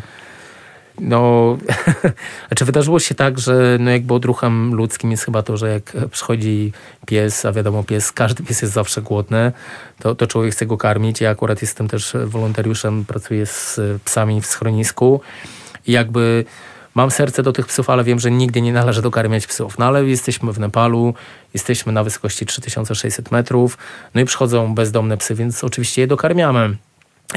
[1.01, 1.57] No,
[2.49, 6.73] znaczy wydarzyło się tak, że no jakby odruchem ludzkim jest chyba to, że jak przychodzi
[7.07, 9.53] pies, a wiadomo pies, każdy pies jest zawsze głodny,
[9.99, 11.21] to, to człowiek chce go karmić.
[11.21, 15.21] Ja akurat jestem też wolontariuszem, pracuję z psami w schronisku
[15.87, 16.45] i jakby
[16.95, 19.79] mam serce do tych psów, ale wiem, że nigdy nie należy dokarmiać psów.
[19.79, 21.15] No ale jesteśmy w Nepalu,
[21.55, 23.79] jesteśmy na wysokości 3600 metrów,
[24.15, 26.77] no i przychodzą bezdomne psy, więc oczywiście je dokarmiamy.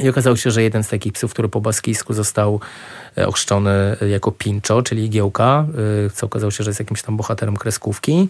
[0.02, 2.60] I okazało się, że jeden z takich psów, który po baskijsku został
[3.18, 5.66] e, ochrzczony jako Pincho, czyli igiełka,
[6.06, 8.28] e, co okazało się, że jest jakimś tam bohaterem kreskówki,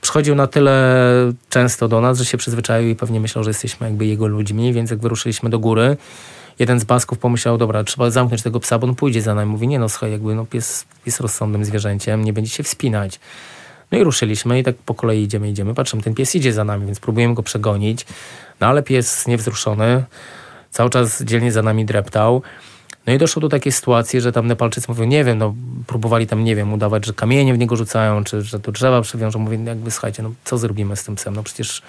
[0.00, 1.06] przychodził na tyle
[1.48, 4.90] często do nas, że się przyzwyczaił i pewnie myślał, że jesteśmy jakby jego ludźmi, więc
[4.90, 5.96] jak wyruszyliśmy do góry,
[6.58, 9.50] jeden z basków pomyślał, dobra, trzeba zamknąć tego psa, bo on pójdzie za nami.
[9.50, 13.20] Mówi, nie no słuchaj, jakby no, pies jest rozsądnym zwierzęciem, nie będzie się wspinać.
[13.92, 15.74] No i ruszyliśmy i tak po kolei idziemy, idziemy.
[15.74, 18.06] Patrzymy, ten pies idzie za nami, więc próbujemy go przegonić.
[18.60, 20.04] No ale pies niewzruszony,
[20.72, 22.42] cały czas dzielnie za nami dreptał.
[23.06, 25.54] No i doszło do takiej sytuacji, że tam Nepalczycy mówią, nie wiem, no
[25.86, 29.38] próbowali tam, nie wiem, udawać, że kamienie w niego rzucają, czy że to drzewa przywiążą.
[29.38, 31.36] Mówię, jakby słuchajcie, no co zrobimy z tym psem?
[31.36, 31.82] No przecież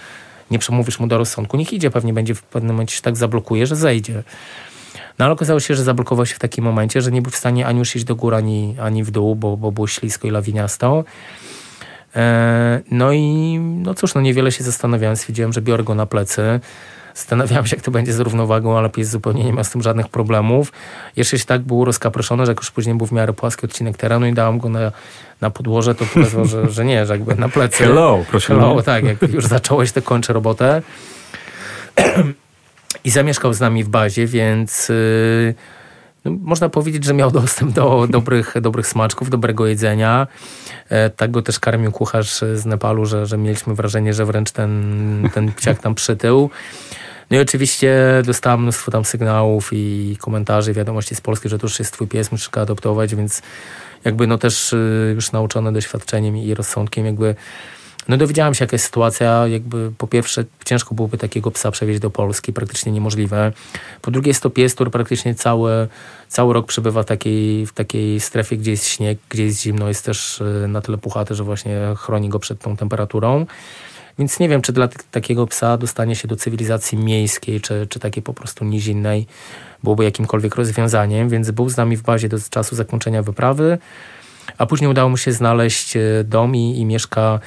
[0.52, 3.68] nie przemówisz mu do rozsądku, niech idzie, pewnie będzie w pewnym momencie się tak zablokuje,
[3.68, 4.24] że zejdzie.
[5.20, 7.66] No ale okazało się, że zablokował się w takim momencie, że nie był w stanie
[7.68, 11.04] ani już iść do góry, ani, ani w dół, bo, bo było ślisko i lawiniasto.
[12.16, 16.60] E, no i no cóż, no niewiele się zastanawiałem, stwierdziłem, że biorę go na plecy.
[17.16, 20.08] Zastanawiałem się, jak to będzie z równowagą, ale pies zupełnie nie miał z tym żadnych
[20.08, 20.72] problemów.
[21.16, 24.26] Jeszcze się tak był rozkaproszony, że jak już później był w miarę płaski odcinek terenu
[24.26, 24.92] i dałem go na,
[25.42, 27.84] na podłoże, to pokazał, że, że nie, że jakby na plecy.
[27.84, 28.48] Hello, proszę.
[28.48, 30.82] Hello, tak, jak już zacząłeś, to kończę robotę.
[33.04, 34.90] I zamieszkał z nami w bazie, więc...
[34.90, 35.54] Yy,
[36.26, 40.28] można powiedzieć, że miał dostęp do dobrych, dobrych smaczków, dobrego jedzenia.
[40.90, 45.30] E, tak go też karmił kucharz z Nepalu, że, że mieliśmy wrażenie, że wręcz ten,
[45.34, 46.50] ten psiak tam przytył.
[47.34, 47.94] No i oczywiście
[48.26, 52.32] dostałem mnóstwo tam sygnałów i komentarzy, wiadomości z Polski, że to już jest twój pies,
[52.32, 53.42] musisz go adoptować, więc
[54.06, 57.36] jakby no też y, już nauczony doświadczeniem i rozsądkiem jakby
[58.08, 59.48] no dowiedziałem się, jaka jest sytuacja.
[59.48, 63.52] Jakby po pierwsze, ciężko byłoby takiego psa przewieźć do Polski, praktycznie niemożliwe.
[64.02, 65.88] Po drugie, jest to pies, który praktycznie cały,
[66.28, 69.88] cały rok przebywa w takiej, w takiej strefie, gdzie jest śnieg, gdzie jest zimno.
[69.88, 73.46] Jest też y, na tyle puchaty, że właśnie chroni go przed tą temperaturą.
[74.20, 78.24] Więc nie wiem, czy dla takiego psa dostanie się do cywilizacji miejskiej, czy, czy takiej
[78.24, 79.28] po prostu nizinnej
[79.84, 81.30] byłoby jakimkolwiek rozwiązaniem.
[81.30, 83.78] Więc był z nami w bazie do czasu zakończenia wyprawy,
[84.58, 87.40] a później udało mu się znaleźć y, dom i, i mieszka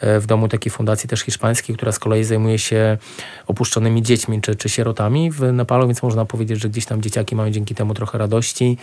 [0.00, 2.98] w domu takiej fundacji też hiszpańskiej, która z kolei zajmuje się
[3.46, 7.50] opuszczonymi dziećmi czy, czy sierotami w Nepalu, więc można powiedzieć, że gdzieś tam dzieciaki mają
[7.50, 8.76] dzięki temu trochę radości,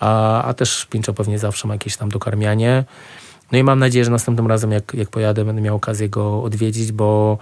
[0.00, 2.84] a, a też Pincho pewnie zawsze ma jakieś tam dokarmianie.
[3.52, 6.92] No i mam nadzieję, że następnym razem jak, jak pojadę będę miał okazję go odwiedzić,
[6.92, 7.38] bo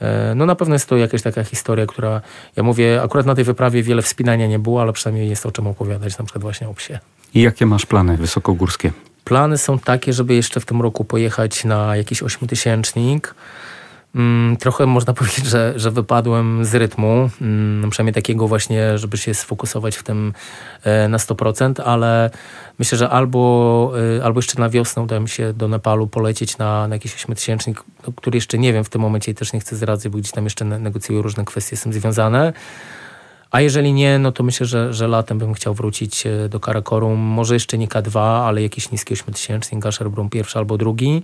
[0.00, 2.20] e, no na pewno jest to jakaś taka historia, która,
[2.56, 5.66] ja mówię, akurat na tej wyprawie wiele wspinania nie było, ale przynajmniej jest o czym
[5.66, 6.98] opowiadać, na przykład właśnie o psie.
[7.34, 8.92] I jakie masz plany wysokogórskie?
[9.24, 13.26] Plany są takie, żeby jeszcze w tym roku pojechać na jakiś ośmiotysięcznik.
[13.26, 13.79] Mm,
[14.58, 19.96] trochę można powiedzieć, że, że wypadłem z rytmu, mm, przynajmniej takiego właśnie, żeby się sfokusować
[19.96, 20.32] w tym
[20.84, 22.30] e, na 100%, ale
[22.78, 26.88] myślę, że albo, e, albo jeszcze na wiosnę uda mi się do Nepalu polecieć na,
[26.88, 29.76] na jakiś ośmiotysięcznik, no, który jeszcze nie wiem w tym momencie i też nie chcę
[29.76, 32.52] zdradzić, bo gdzieś tam jeszcze negocjuję różne kwestie z tym związane.
[33.50, 37.18] A jeżeli nie, no to myślę, że, że latem bym chciał wrócić e, do Karakorum.
[37.18, 41.22] Może jeszcze nie K2, ale jakiś niski ośmiotysięcznik, Gasherbrum pierwszy albo drugi.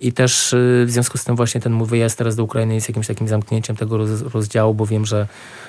[0.00, 0.56] I też e,
[0.86, 3.76] w związku z tym właśnie ten mój wyjazd teraz do Ukrainy jest jakimś takim zamknięciem
[3.76, 3.98] tego
[4.34, 5.26] rozdziału, bo wiem, że,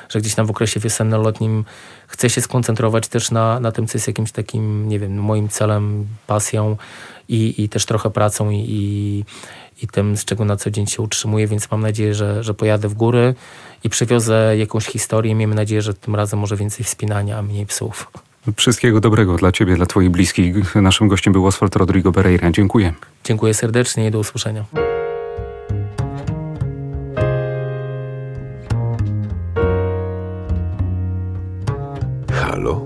[0.09, 1.63] że gdzieś tam w okresie wiosenno-letnim
[2.07, 6.07] chcę się skoncentrować też na, na tym, co jest jakimś takim, nie wiem, moim celem,
[6.27, 6.77] pasją
[7.29, 9.23] i, i też trochę pracą i, i,
[9.83, 12.87] i tym, z czego na co dzień się utrzymuję, więc mam nadzieję, że, że pojadę
[12.87, 13.35] w góry
[13.83, 15.35] i przywiozę jakąś historię.
[15.35, 18.11] Miejmy nadzieję, że tym razem może więcej wspinania, a mniej psów.
[18.55, 20.75] Wszystkiego dobrego dla Ciebie, dla Twoich bliskich.
[20.75, 22.51] Naszym gościem był Oswald Rodrigo Pereira.
[22.51, 22.93] Dziękuję.
[23.23, 24.65] Dziękuję serdecznie i do usłyszenia.
[32.31, 32.81] Halo?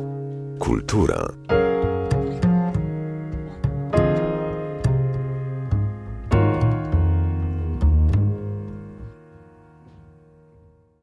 [0.60, 1.28] Kultura.